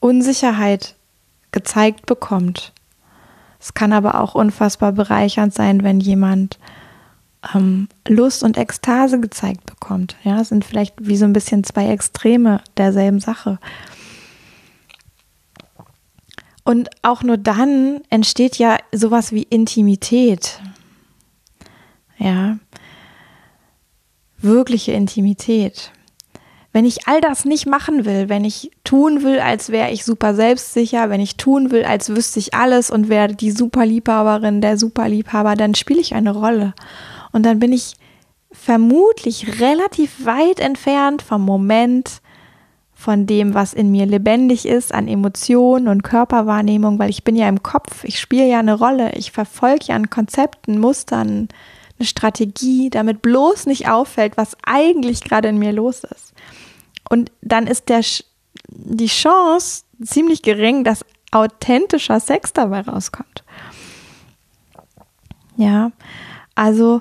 Unsicherheit 0.00 0.96
gezeigt 1.52 2.06
bekommt. 2.06 2.72
Es 3.58 3.74
kann 3.74 3.92
aber 3.92 4.20
auch 4.20 4.34
unfassbar 4.34 4.92
bereichernd 4.92 5.54
sein, 5.54 5.82
wenn 5.82 6.00
jemand 6.00 6.58
ähm, 7.54 7.88
Lust 8.08 8.42
und 8.42 8.56
Ekstase 8.56 9.20
gezeigt 9.20 9.66
bekommt. 9.66 10.16
Ja, 10.24 10.40
es 10.40 10.48
sind 10.48 10.64
vielleicht 10.64 10.94
wie 10.98 11.16
so 11.16 11.24
ein 11.24 11.32
bisschen 11.32 11.64
zwei 11.64 11.88
Extreme 11.88 12.60
derselben 12.76 13.20
Sache. 13.20 13.58
Und 16.70 16.88
auch 17.02 17.24
nur 17.24 17.36
dann 17.36 18.00
entsteht 18.10 18.56
ja 18.58 18.76
sowas 18.92 19.32
wie 19.32 19.42
Intimität. 19.42 20.60
Ja. 22.16 22.58
Wirkliche 24.38 24.92
Intimität. 24.92 25.90
Wenn 26.72 26.84
ich 26.84 27.08
all 27.08 27.20
das 27.20 27.44
nicht 27.44 27.66
machen 27.66 28.04
will, 28.04 28.28
wenn 28.28 28.44
ich 28.44 28.70
tun 28.84 29.24
will, 29.24 29.40
als 29.40 29.70
wäre 29.70 29.90
ich 29.90 30.04
super 30.04 30.32
selbstsicher, 30.32 31.10
wenn 31.10 31.20
ich 31.20 31.36
tun 31.36 31.72
will, 31.72 31.82
als 31.82 32.10
wüsste 32.10 32.38
ich 32.38 32.54
alles 32.54 32.92
und 32.92 33.08
wäre 33.08 33.34
die 33.34 33.50
Superliebhaberin, 33.50 34.60
der 34.60 34.78
Superliebhaber, 34.78 35.56
dann 35.56 35.74
spiele 35.74 36.00
ich 36.00 36.14
eine 36.14 36.30
Rolle. 36.30 36.74
Und 37.32 37.46
dann 37.46 37.58
bin 37.58 37.72
ich 37.72 37.94
vermutlich 38.52 39.60
relativ 39.60 40.24
weit 40.24 40.60
entfernt 40.60 41.22
vom 41.22 41.44
Moment, 41.44 42.20
von 43.00 43.24
dem, 43.26 43.54
was 43.54 43.72
in 43.72 43.90
mir 43.90 44.04
lebendig 44.04 44.66
ist, 44.66 44.92
an 44.92 45.08
Emotionen 45.08 45.88
und 45.88 46.02
Körperwahrnehmung, 46.02 46.98
weil 46.98 47.08
ich 47.08 47.24
bin 47.24 47.34
ja 47.34 47.48
im 47.48 47.62
Kopf, 47.62 48.04
ich 48.04 48.20
spiele 48.20 48.46
ja 48.46 48.58
eine 48.58 48.74
Rolle, 48.74 49.12
ich 49.14 49.32
verfolge 49.32 49.86
ja 49.86 49.94
an 49.94 50.10
Konzepten, 50.10 50.78
Mustern, 50.78 51.48
eine 51.98 52.06
Strategie, 52.06 52.90
damit 52.90 53.22
bloß 53.22 53.64
nicht 53.64 53.88
auffällt, 53.88 54.36
was 54.36 54.54
eigentlich 54.64 55.24
gerade 55.24 55.48
in 55.48 55.58
mir 55.58 55.72
los 55.72 56.04
ist. 56.04 56.34
Und 57.08 57.32
dann 57.40 57.66
ist 57.66 57.88
der, 57.88 58.04
die 58.68 59.06
Chance 59.06 59.84
ziemlich 60.04 60.42
gering, 60.42 60.84
dass 60.84 61.02
authentischer 61.32 62.20
Sex 62.20 62.52
dabei 62.52 62.82
rauskommt. 62.82 63.44
Ja, 65.56 65.90
also 66.54 67.00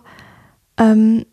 ähm, 0.77 1.25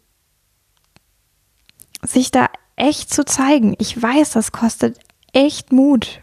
sich 2.03 2.33
da 2.33 2.49
echt 2.77 3.13
zu 3.13 3.25
zeigen. 3.25 3.75
Ich 3.79 4.01
weiß, 4.01 4.31
das 4.31 4.53
kostet 4.53 4.99
echt 5.33 5.73
Mut. 5.73 6.21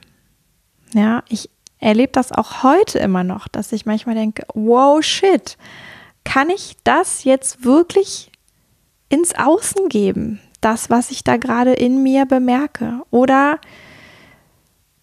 Ja, 0.93 1.23
ich 1.27 1.49
erlebe 1.79 2.11
das 2.11 2.31
auch 2.31 2.63
heute 2.63 2.99
immer 2.99 3.23
noch, 3.23 3.47
dass 3.47 3.71
ich 3.71 3.85
manchmal 3.85 4.15
denke, 4.15 4.43
wow, 4.53 5.03
shit, 5.03 5.57
kann 6.23 6.49
ich 6.49 6.77
das 6.83 7.23
jetzt 7.23 7.65
wirklich 7.65 8.31
ins 9.09 9.35
Außen 9.35 9.89
geben? 9.89 10.39
Das, 10.61 10.89
was 10.89 11.11
ich 11.11 11.23
da 11.23 11.37
gerade 11.37 11.73
in 11.73 12.01
mir 12.03 12.25
bemerke. 12.25 13.01
Oder 13.11 13.59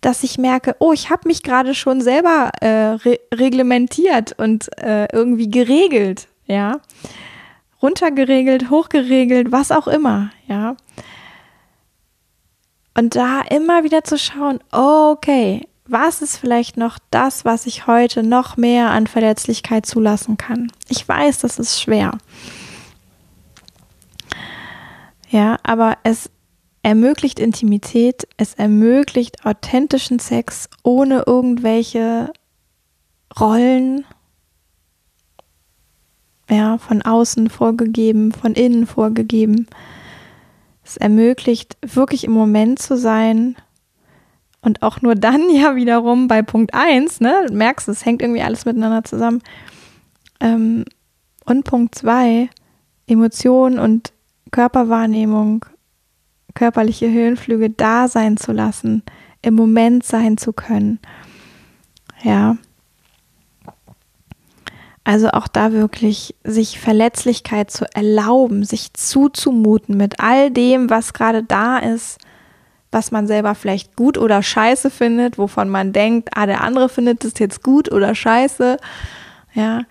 dass 0.00 0.22
ich 0.22 0.38
merke, 0.38 0.76
oh, 0.78 0.92
ich 0.92 1.10
habe 1.10 1.28
mich 1.28 1.42
gerade 1.42 1.74
schon 1.74 2.00
selber 2.00 2.50
äh, 2.60 2.92
re 2.94 3.20
reglementiert 3.34 4.38
und 4.38 4.70
äh, 4.78 5.06
irgendwie 5.12 5.50
geregelt, 5.50 6.28
ja. 6.46 6.80
Runtergeregelt, 7.82 8.70
hochgeregelt, 8.70 9.52
was 9.52 9.70
auch 9.72 9.88
immer, 9.88 10.30
ja. 10.46 10.76
Und 12.94 13.16
da 13.16 13.40
immer 13.42 13.84
wieder 13.84 14.04
zu 14.04 14.18
schauen, 14.18 14.60
okay, 14.72 15.66
was 15.86 16.22
ist 16.22 16.36
vielleicht 16.36 16.76
noch 16.76 16.98
das, 17.10 17.44
was 17.44 17.66
ich 17.66 17.86
heute 17.86 18.22
noch 18.22 18.56
mehr 18.56 18.90
an 18.90 19.06
Verletzlichkeit 19.06 19.86
zulassen 19.86 20.36
kann? 20.36 20.70
Ich 20.88 21.06
weiß, 21.08 21.38
das 21.38 21.58
ist 21.58 21.80
schwer. 21.80 22.12
Ja, 25.28 25.58
aber 25.62 25.98
es 26.02 26.30
ermöglicht 26.82 27.38
Intimität, 27.38 28.26
es 28.36 28.54
ermöglicht 28.54 29.44
authentischen 29.44 30.18
Sex 30.18 30.68
ohne 30.82 31.24
irgendwelche 31.26 32.32
Rollen, 33.38 34.04
ja, 36.48 36.78
von 36.78 37.02
außen 37.02 37.48
vorgegeben, 37.48 38.32
von 38.32 38.54
innen 38.54 38.86
vorgegeben. 38.86 39.66
Es 40.90 40.96
ermöglicht 40.96 41.76
wirklich 41.82 42.24
im 42.24 42.32
Moment 42.32 42.80
zu 42.80 42.96
sein 42.96 43.54
und 44.60 44.82
auch 44.82 45.02
nur 45.02 45.14
dann 45.14 45.48
ja 45.54 45.76
wiederum 45.76 46.26
bei 46.26 46.42
Punkt 46.42 46.74
1, 46.74 47.20
ne, 47.20 47.46
du 47.46 47.54
es 47.92 48.04
hängt 48.04 48.22
irgendwie 48.22 48.42
alles 48.42 48.64
miteinander 48.64 49.04
zusammen. 49.04 49.40
Ähm, 50.40 50.84
und 51.44 51.62
Punkt 51.62 51.94
2, 51.94 52.48
Emotionen 53.06 53.78
und 53.78 54.12
Körperwahrnehmung, 54.50 55.64
körperliche 56.54 57.08
Höhenflüge 57.08 57.70
da 57.70 58.08
sein 58.08 58.36
zu 58.36 58.50
lassen, 58.50 59.04
im 59.42 59.54
Moment 59.54 60.04
sein 60.04 60.38
zu 60.38 60.52
können. 60.52 60.98
Ja. 62.24 62.56
Also 65.04 65.30
auch 65.30 65.48
da 65.48 65.72
wirklich 65.72 66.34
sich 66.44 66.78
Verletzlichkeit 66.78 67.70
zu 67.70 67.86
erlauben, 67.94 68.64
sich 68.64 68.92
zuzumuten 68.92 69.96
mit 69.96 70.20
all 70.20 70.50
dem, 70.50 70.90
was 70.90 71.14
gerade 71.14 71.42
da 71.42 71.78
ist, 71.78 72.18
was 72.92 73.10
man 73.10 73.26
selber 73.26 73.54
vielleicht 73.54 73.96
gut 73.96 74.18
oder 74.18 74.42
scheiße 74.42 74.90
findet, 74.90 75.38
wovon 75.38 75.68
man 75.68 75.92
denkt, 75.92 76.30
ah, 76.34 76.46
der 76.46 76.62
andere 76.62 76.88
findet 76.88 77.24
es 77.24 77.38
jetzt 77.38 77.62
gut 77.62 77.90
oder 77.90 78.14
scheiße. 78.14 78.76
Ja. 79.54 79.84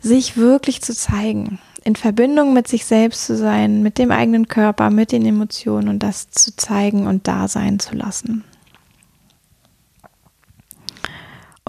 Sich 0.00 0.36
wirklich 0.36 0.82
zu 0.82 0.94
zeigen, 0.94 1.58
in 1.84 1.96
Verbindung 1.96 2.52
mit 2.52 2.68
sich 2.68 2.84
selbst 2.84 3.26
zu 3.26 3.36
sein, 3.36 3.82
mit 3.82 3.98
dem 3.98 4.10
eigenen 4.10 4.48
Körper, 4.48 4.90
mit 4.90 5.12
den 5.12 5.24
Emotionen 5.24 5.88
und 5.88 6.02
das 6.02 6.30
zu 6.30 6.54
zeigen 6.56 7.06
und 7.06 7.28
da 7.28 7.48
sein 7.48 7.78
zu 7.78 7.94
lassen. 7.94 8.44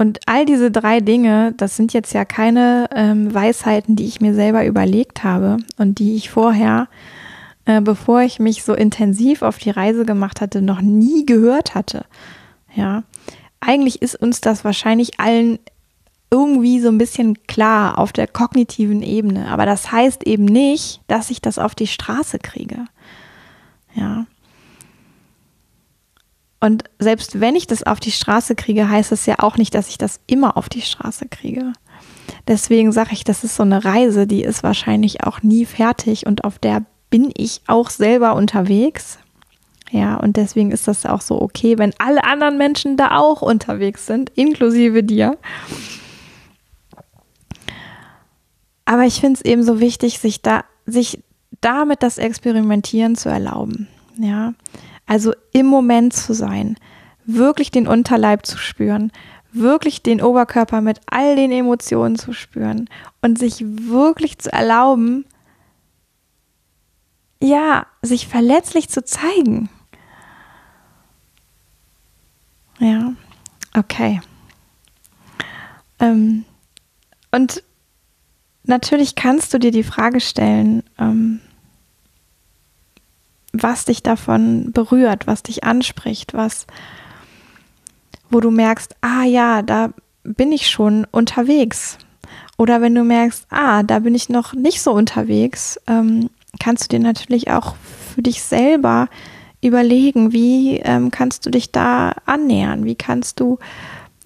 Und 0.02 0.20
all 0.26 0.48
diese 0.48 0.72
drei 0.72 1.00
Dinge, 1.00 1.54
das 1.58 1.76
sind 1.76 1.94
jetzt 1.94 2.12
ja 2.12 2.26
keine 2.26 2.90
ähm, 2.96 3.32
Weisheiten, 3.32 3.96
die 3.96 4.08
ich 4.08 4.20
mir 4.20 4.34
selber 4.34 4.66
überlegt 4.66 5.24
habe 5.24 5.58
und 5.78 6.00
die 6.00 6.16
ich 6.16 6.32
vorher, 6.32 6.88
äh, 7.66 7.82
bevor 7.82 8.22
ich 8.22 8.40
mich 8.40 8.64
so 8.64 8.74
intensiv 8.74 9.44
auf 9.44 9.60
die 9.60 9.70
Reise 9.70 10.04
gemacht 10.04 10.42
hatte, 10.42 10.64
noch 10.64 10.82
nie 10.82 11.28
gehört 11.28 11.76
hatte. 11.76 12.06
Ja, 12.74 13.04
eigentlich 13.60 14.02
ist 14.02 14.16
uns 14.16 14.42
das 14.42 14.66
wahrscheinlich 14.66 15.20
allen 15.20 15.60
irgendwie 16.32 16.80
so 16.80 16.88
ein 16.88 16.98
bisschen 16.98 17.38
klar 17.46 18.00
auf 18.00 18.12
der 18.12 18.26
kognitiven 18.26 19.04
Ebene. 19.04 19.50
Aber 19.50 19.68
das 19.68 19.92
heißt 19.92 20.24
eben 20.26 20.46
nicht, 20.46 21.02
dass 21.06 21.30
ich 21.30 21.44
das 21.44 21.60
auf 21.60 21.76
die 21.76 21.86
Straße 21.86 22.40
kriege. 22.40 22.86
Ja. 23.94 24.26
Und 26.62 26.84
selbst 27.00 27.40
wenn 27.40 27.56
ich 27.56 27.68
das 27.68 27.84
auf 27.84 28.00
die 28.00 28.12
Straße 28.12 28.56
kriege, 28.56 28.88
heißt 28.88 29.12
es 29.12 29.26
ja 29.26 29.40
auch 29.40 29.58
nicht, 29.58 29.74
dass 29.74 29.90
ich 29.90 29.98
das 29.98 30.20
immer 30.28 30.56
auf 30.58 30.70
die 30.70 30.84
Straße 30.84 31.28
kriege. 31.28 31.74
Deswegen 32.48 32.92
sage 32.92 33.10
ich, 33.14 33.24
das 33.24 33.44
ist 33.44 33.56
so 33.56 33.64
eine 33.64 33.84
Reise, 33.84 34.28
die 34.28 34.44
ist 34.44 34.64
wahrscheinlich 34.64 35.24
auch 35.24 35.42
nie 35.42 35.66
fertig 35.66 36.28
und 36.28 36.44
auf 36.44 36.60
der 36.60 36.86
bin 37.10 37.32
ich 37.36 37.62
auch 37.68 37.90
selber 37.90 38.36
unterwegs. 38.36 39.18
Ja, 39.90 40.16
und 40.16 40.38
deswegen 40.38 40.72
ist 40.72 40.88
das 40.88 41.06
auch 41.06 41.20
so 41.20 41.42
okay, 41.42 41.78
wenn 41.78 41.94
alle 41.98 42.24
anderen 42.24 42.58
Menschen 42.58 42.96
da 42.96 43.18
auch 43.18 43.42
unterwegs 43.42 44.06
sind, 44.06 44.32
inklusive 44.36 45.04
dir. 45.04 45.38
Aber 48.86 49.04
ich 49.04 49.20
finde 49.20 49.40
es 49.40 49.46
eben 49.46 49.64
so 49.64 49.80
wichtig, 49.80 50.20
sich 50.20 50.42
da, 50.42 50.64
sich 50.86 51.22
damit 51.60 52.04
das 52.04 52.18
Experimentieren 52.18 53.16
zu 53.16 53.30
erlauben. 53.30 53.88
Ja, 54.18 54.54
also 55.12 55.34
im 55.52 55.66
Moment 55.66 56.14
zu 56.14 56.34
sein, 56.34 56.78
wirklich 57.26 57.70
den 57.70 57.86
Unterleib 57.86 58.46
zu 58.46 58.58
spüren, 58.58 59.12
wirklich 59.52 60.02
den 60.02 60.22
Oberkörper 60.22 60.80
mit 60.80 61.02
all 61.06 61.36
den 61.36 61.52
Emotionen 61.52 62.18
zu 62.18 62.32
spüren 62.32 62.90
und 63.22 63.38
sich 63.38 63.60
wirklich 63.60 64.38
zu 64.38 64.54
erlauben, 64.54 65.26
ja, 67.42 67.88
sich 68.02 68.30
verletzlich 68.30 68.88
zu 68.88 69.04
zeigen. 69.04 69.70
Ja, 72.80 73.12
okay. 73.78 74.22
Ähm, 76.00 76.46
und 77.32 77.64
natürlich 78.64 79.16
kannst 79.16 79.54
du 79.54 79.58
dir 79.58 79.72
die 79.72 79.84
Frage 79.84 80.22
stellen, 80.22 80.84
ähm, 80.98 81.42
was 83.54 83.86
dich 83.86 84.04
davon 84.04 84.72
berührt, 84.72 85.28
was 85.28 85.44
dich 85.44 85.64
anspricht, 85.64 86.34
was, 86.34 86.68
wo 88.30 88.40
du 88.40 88.52
merkst, 88.52 88.96
ah 89.02 89.24
ja, 89.24 89.62
da 89.62 89.90
bin 90.24 90.52
ich 90.52 90.70
schon 90.70 91.06
unterwegs. 91.12 91.98
Oder 92.58 92.82
wenn 92.82 92.96
du 92.96 93.04
merkst, 93.04 93.48
ah, 93.50 93.84
da 93.84 94.00
bin 94.00 94.16
ich 94.16 94.30
noch 94.30 94.54
nicht 94.54 94.82
so 94.82 94.92
unterwegs, 94.92 95.80
ähm, 95.88 96.30
kannst 96.60 96.84
du 96.84 96.98
dir 96.98 97.04
natürlich 97.04 97.50
auch 97.50 97.76
für 98.14 98.22
dich 98.22 98.44
selber 98.44 99.08
überlegen, 99.62 100.32
wie 100.32 100.78
ähm, 100.78 101.12
kannst 101.12 101.46
du 101.46 101.50
dich 101.50 101.72
da 101.72 102.14
annähern, 102.26 102.86
wie 102.86 102.96
kannst 102.96 103.40
du 103.40 103.60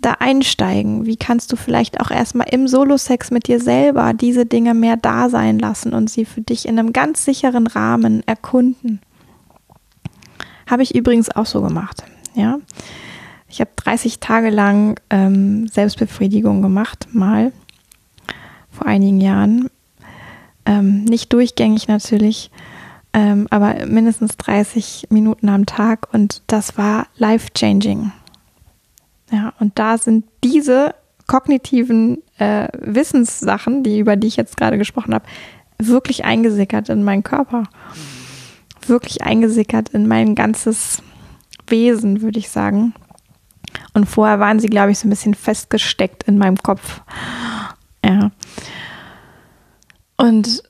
da 0.01 0.17
einsteigen, 0.19 1.05
wie 1.05 1.17
kannst 1.17 1.51
du 1.51 1.55
vielleicht 1.55 1.99
auch 1.99 2.11
erstmal 2.11 2.47
im 2.49 2.67
Solo-Sex 2.67 3.31
mit 3.31 3.47
dir 3.47 3.59
selber 3.59 4.13
diese 4.13 4.45
Dinge 4.45 4.73
mehr 4.73 4.97
da 4.97 5.29
sein 5.29 5.57
lassen 5.57 5.93
und 5.93 6.09
sie 6.09 6.25
für 6.25 6.41
dich 6.41 6.67
in 6.67 6.77
einem 6.77 6.93
ganz 6.93 7.25
sicheren 7.25 7.67
Rahmen 7.67 8.21
erkunden. 8.27 9.01
Habe 10.67 10.83
ich 10.83 10.95
übrigens 10.95 11.29
auch 11.29 11.45
so 11.45 11.61
gemacht. 11.61 12.03
Ja, 12.33 12.59
ich 13.47 13.61
habe 13.61 13.71
30 13.77 14.19
Tage 14.19 14.49
lang 14.49 14.99
ähm, 15.09 15.67
Selbstbefriedigung 15.67 16.61
gemacht, 16.61 17.07
mal 17.11 17.51
vor 18.71 18.87
einigen 18.87 19.21
Jahren. 19.21 19.69
Ähm, 20.65 21.05
nicht 21.05 21.31
durchgängig 21.31 21.87
natürlich, 21.87 22.51
ähm, 23.13 23.47
aber 23.51 23.85
mindestens 23.85 24.35
30 24.37 25.07
Minuten 25.09 25.47
am 25.47 25.65
Tag 25.65 26.13
und 26.13 26.41
das 26.47 26.77
war 26.77 27.07
life-changing. 27.15 28.11
Ja, 29.31 29.53
und 29.59 29.77
da 29.79 29.97
sind 29.97 30.25
diese 30.43 30.95
kognitiven 31.27 32.21
äh, 32.37 32.67
Wissenssachen, 32.79 33.83
die 33.83 33.99
über 33.99 34.15
die 34.15 34.27
ich 34.27 34.35
jetzt 34.35 34.57
gerade 34.57 34.77
gesprochen 34.77 35.13
habe, 35.13 35.25
wirklich 35.77 36.25
eingesickert 36.25 36.89
in 36.89 37.03
meinen 37.03 37.23
Körper 37.23 37.63
wirklich 38.89 39.23
eingesickert 39.23 39.89
in 39.89 40.07
mein 40.07 40.35
ganzes 40.35 41.01
Wesen, 41.67 42.21
würde 42.21 42.39
ich 42.39 42.49
sagen. 42.49 42.93
Und 43.93 44.05
vorher 44.05 44.39
waren 44.39 44.59
sie, 44.59 44.67
glaube 44.67 44.91
ich, 44.91 44.99
so 44.99 45.07
ein 45.07 45.09
bisschen 45.09 45.33
festgesteckt 45.33 46.23
in 46.23 46.37
meinem 46.37 46.57
Kopf. 46.57 47.01
Ja. 48.03 48.31
Und 50.17 50.63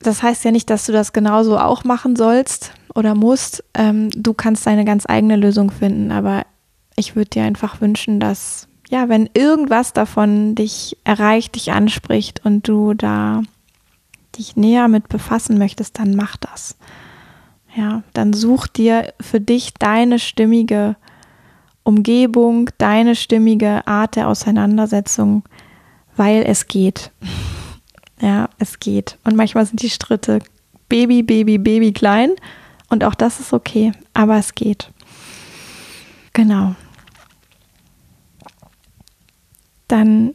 das 0.00 0.22
heißt 0.22 0.44
ja 0.44 0.50
nicht, 0.50 0.68
dass 0.70 0.86
du 0.86 0.92
das 0.92 1.12
genauso 1.12 1.58
auch 1.58 1.84
machen 1.84 2.16
sollst 2.16 2.72
oder 2.94 3.14
musst. 3.14 3.64
Ähm, 3.74 4.10
du 4.10 4.34
kannst 4.34 4.66
deine 4.66 4.84
ganz 4.84 5.04
eigene 5.08 5.36
Lösung 5.36 5.70
finden, 5.70 6.12
aber 6.12 6.44
ich 6.96 7.16
würde 7.16 7.30
dir 7.30 7.44
einfach 7.44 7.80
wünschen, 7.80 8.20
dass, 8.20 8.68
ja, 8.88 9.08
wenn 9.08 9.28
irgendwas 9.34 9.92
davon 9.92 10.54
dich 10.54 10.98
erreicht, 11.04 11.54
dich 11.54 11.72
anspricht 11.72 12.44
und 12.44 12.68
du 12.68 12.94
da 12.94 13.42
dich 14.36 14.56
näher 14.56 14.88
mit 14.88 15.08
befassen 15.08 15.58
möchtest, 15.58 15.98
dann 15.98 16.14
mach 16.14 16.36
das. 16.36 16.76
Ja, 17.76 18.02
dann 18.12 18.32
such 18.32 18.68
dir 18.68 19.12
für 19.20 19.40
dich 19.40 19.74
deine 19.74 20.18
stimmige 20.18 20.96
Umgebung, 21.82 22.70
deine 22.78 23.16
stimmige 23.16 23.86
Art 23.86 24.16
der 24.16 24.28
Auseinandersetzung, 24.28 25.44
weil 26.16 26.42
es 26.46 26.66
geht. 26.66 27.10
Ja, 28.20 28.48
es 28.58 28.78
geht. 28.78 29.18
Und 29.24 29.36
manchmal 29.36 29.66
sind 29.66 29.82
die 29.82 29.90
Stritte 29.90 30.38
Baby, 30.88 31.24
Baby, 31.24 31.58
Baby 31.58 31.92
klein. 31.92 32.30
Und 32.88 33.02
auch 33.02 33.16
das 33.16 33.40
ist 33.40 33.52
okay, 33.52 33.92
aber 34.14 34.38
es 34.38 34.54
geht. 34.54 34.92
Genau. 36.32 36.74
Dann 39.88 40.34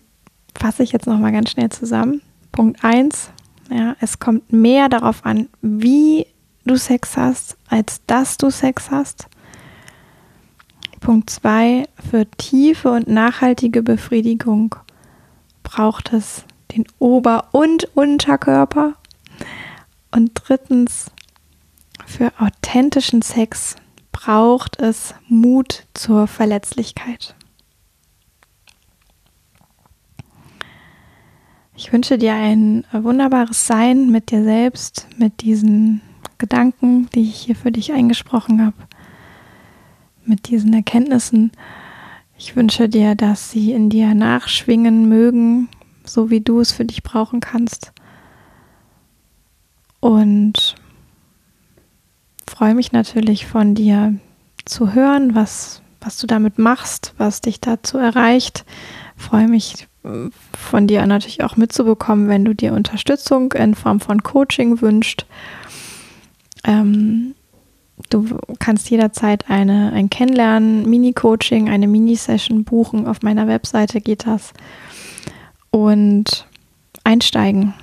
fasse 0.54 0.84
ich 0.84 0.92
jetzt 0.92 1.08
nochmal 1.08 1.32
ganz 1.32 1.52
schnell 1.52 1.70
zusammen. 1.70 2.22
Punkt 2.52 2.84
1. 2.84 3.32
Ja, 3.72 3.96
es 4.02 4.20
kommt 4.20 4.52
mehr 4.52 4.90
darauf 4.90 5.26
an, 5.26 5.48
wie 5.62 6.28
du 6.70 6.78
Sex 6.78 7.18
hast, 7.18 7.58
als 7.68 8.02
dass 8.06 8.38
du 8.38 8.50
Sex 8.50 8.92
hast. 8.92 9.28
Punkt 11.00 11.30
2. 11.30 11.86
Für 12.10 12.30
tiefe 12.32 12.92
und 12.92 13.08
nachhaltige 13.08 13.82
Befriedigung 13.82 14.76
braucht 15.64 16.14
es 16.14 16.44
den 16.76 16.86
Ober- 17.00 17.50
und 17.52 17.86
Unterkörper. 17.96 18.94
Und 20.12 20.32
drittens, 20.36 21.12
für 22.06 22.32
authentischen 22.40 23.22
Sex 23.22 23.76
braucht 24.12 24.80
es 24.80 25.16
Mut 25.28 25.86
zur 25.94 26.28
Verletzlichkeit. 26.28 27.36
Ich 31.76 31.94
wünsche 31.94 32.18
dir 32.18 32.34
ein 32.34 32.86
wunderbares 32.92 33.66
Sein 33.66 34.10
mit 34.10 34.32
dir 34.32 34.44
selbst, 34.44 35.08
mit 35.18 35.42
diesen 35.42 36.02
Gedanken, 36.38 37.10
die 37.14 37.24
ich 37.24 37.36
hier 37.36 37.56
für 37.56 37.72
dich 37.72 37.92
eingesprochen 37.92 38.66
habe, 38.66 38.78
mit 40.26 40.50
diesen 40.50 40.74
Erkenntnissen. 40.74 41.52
Ich 42.38 42.56
wünsche 42.56 42.88
dir, 42.88 43.16
dass 43.16 43.52
sie 43.52 43.74
in 43.74 43.90
dir 43.90 44.14
nachschwingen 44.14 45.10
mögen, 45.10 45.70
so 46.06 46.30
wie 46.30 46.42
du 46.42 46.60
es 46.60 46.72
für 46.72 46.86
dich 46.86 47.04
brauchen 47.04 47.40
kannst. 47.40 47.92
Und 50.00 50.76
freue 52.48 52.76
mich 52.76 52.92
natürlich 52.92 53.46
von 53.46 53.76
dir 53.76 54.16
zu 54.66 54.94
hören, 54.94 55.36
was, 55.36 55.82
was 56.00 56.18
du 56.18 56.28
damit 56.28 56.58
machst, 56.58 57.14
was 57.18 57.42
dich 57.42 57.60
dazu 57.60 57.98
erreicht. 57.98 58.66
Freue 59.18 59.48
mich 59.48 59.88
von 60.58 60.88
dir 60.88 61.06
natürlich 61.06 61.44
auch 61.44 61.58
mitzubekommen, 61.58 62.30
wenn 62.30 62.46
du 62.46 62.54
dir 62.56 62.74
Unterstützung 62.74 63.52
in 63.54 63.76
Form 63.76 64.00
von 64.00 64.24
Coaching 64.24 64.82
wünschst. 64.82 65.26
Ähm, 66.64 67.36
du 68.10 68.38
kannst 68.60 68.90
jederzeit 68.90 69.50
eine, 69.50 69.92
ein 69.94 70.10
Kennenlernen, 70.10 70.90
Mini-Coaching, 70.90 71.70
eine 71.70 71.88
Mini-Session 71.88 72.64
buchen. 72.64 73.08
Auf 73.08 73.22
meiner 73.22 73.48
Webseite 73.48 74.02
geht 74.02 74.26
das. 74.26 74.54
Und 75.72 76.48
einsteigen. 77.04 77.74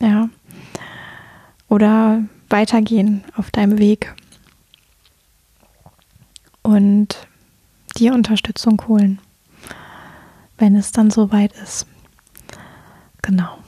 Ja. 0.00 0.28
Oder 1.68 2.22
weitergehen 2.48 3.24
auf 3.36 3.50
deinem 3.50 3.78
Weg. 3.78 4.14
Und 6.62 7.16
dir 7.96 8.12
Unterstützung 8.12 8.82
holen, 8.88 9.20
wenn 10.58 10.76
es 10.76 10.92
dann 10.92 11.10
soweit 11.10 11.52
ist. 11.62 11.86
Genau. 13.22 13.58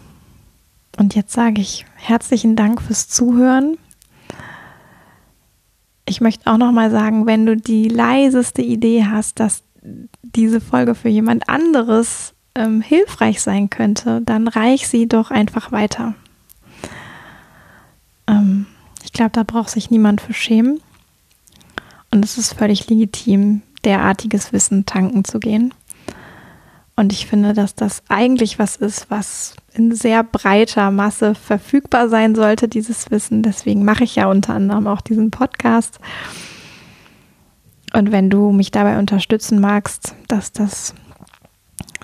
Und 0.97 1.14
jetzt 1.14 1.33
sage 1.33 1.61
ich 1.61 1.87
herzlichen 1.95 2.57
Dank 2.57 2.83
fürs 2.83 3.09
Zuhören 3.09 3.79
ich 6.09 6.21
möchte 6.21 6.51
auch 6.51 6.57
noch 6.57 6.73
mal 6.73 6.90
sagen, 6.90 7.27
wenn 7.27 7.47
du 7.47 7.57
die 7.57 7.88
leiseste 7.88 8.62
Idee 8.62 9.05
hast, 9.05 9.40
dass 9.40 9.62
diese 10.23 10.61
Folge 10.61 10.94
für 10.94 11.09
jemand 11.09 11.49
anderes 11.49 12.35
ähm, 12.55 12.81
hilfreich 12.81 13.40
sein 13.40 13.71
könnte, 13.71 14.21
dann 14.23 14.49
reich 14.49 14.88
sie 14.88 15.07
doch 15.07 15.31
einfach 15.31 15.73
weiter. 15.73 16.14
Ähm, 18.27 18.66
ich 19.05 19.12
glaube, 19.12 19.31
da 19.33 19.42
braucht 19.42 19.71
sich 19.71 19.90
niemand 19.90 20.21
für 20.21 20.35
schämen. 20.35 20.81
Und 22.11 22.25
es 22.25 22.38
ist 22.38 22.55
völlig 22.55 22.88
legitim, 22.88 23.62
derartiges 23.85 24.53
Wissen 24.53 24.87
tanken 24.87 25.25
zu 25.25 25.38
gehen. 25.38 25.75
Und 26.98 27.12
ich 27.12 27.26
finde, 27.28 27.52
dass 27.52 27.76
das 27.76 28.02
eigentlich 28.08 28.58
was 28.58 28.74
ist, 28.74 29.08
was 29.08 29.54
in 29.72 29.94
sehr 29.94 30.24
breiter 30.24 30.90
Masse 30.90 31.37
verfügbar 31.37 32.08
sein 32.08 32.34
sollte, 32.34 32.66
dieses 32.66 33.12
Wissen. 33.12 33.44
Deswegen 33.44 33.84
mache 33.84 34.02
ich 34.02 34.16
ja 34.16 34.26
unter 34.26 34.54
anderem 34.54 34.88
auch 34.88 35.00
diesen 35.00 35.30
Podcast. 35.30 36.00
Und 37.94 38.11
wenn 38.11 38.30
du 38.30 38.50
mich 38.50 38.72
dabei 38.72 38.98
unterstützen 38.98 39.61
magst, 39.61 40.16
dass 40.26 40.50
das 40.50 40.92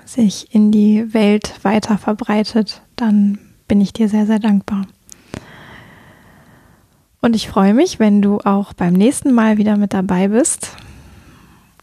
sich 0.05 0.55
in 0.55 0.71
die 0.71 1.13
Welt 1.13 1.59
weiter 1.63 1.97
verbreitet, 1.97 2.81
dann 2.95 3.37
bin 3.67 3.81
ich 3.81 3.91
dir 3.91 4.07
sehr, 4.07 4.25
sehr 4.25 4.39
dankbar. 4.39 4.87
Und 7.19 7.35
ich 7.35 7.49
freue 7.49 7.73
mich, 7.73 7.99
wenn 7.99 8.21
du 8.21 8.39
auch 8.39 8.71
beim 8.71 8.93
nächsten 8.93 9.33
Mal 9.33 9.57
wieder 9.57 9.75
mit 9.75 9.93
dabei 9.93 10.29
bist 10.29 10.77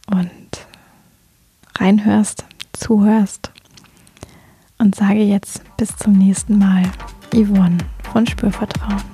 und 0.09 0.31
reinhörst, 1.77 2.45
zuhörst 2.73 3.51
und 4.77 4.95
sage 4.95 5.21
jetzt 5.21 5.61
bis 5.77 5.95
zum 5.95 6.13
nächsten 6.13 6.57
Mal. 6.57 6.83
Yvonne 7.33 7.77
von 8.11 8.27
Spürvertrauen. 8.27 9.12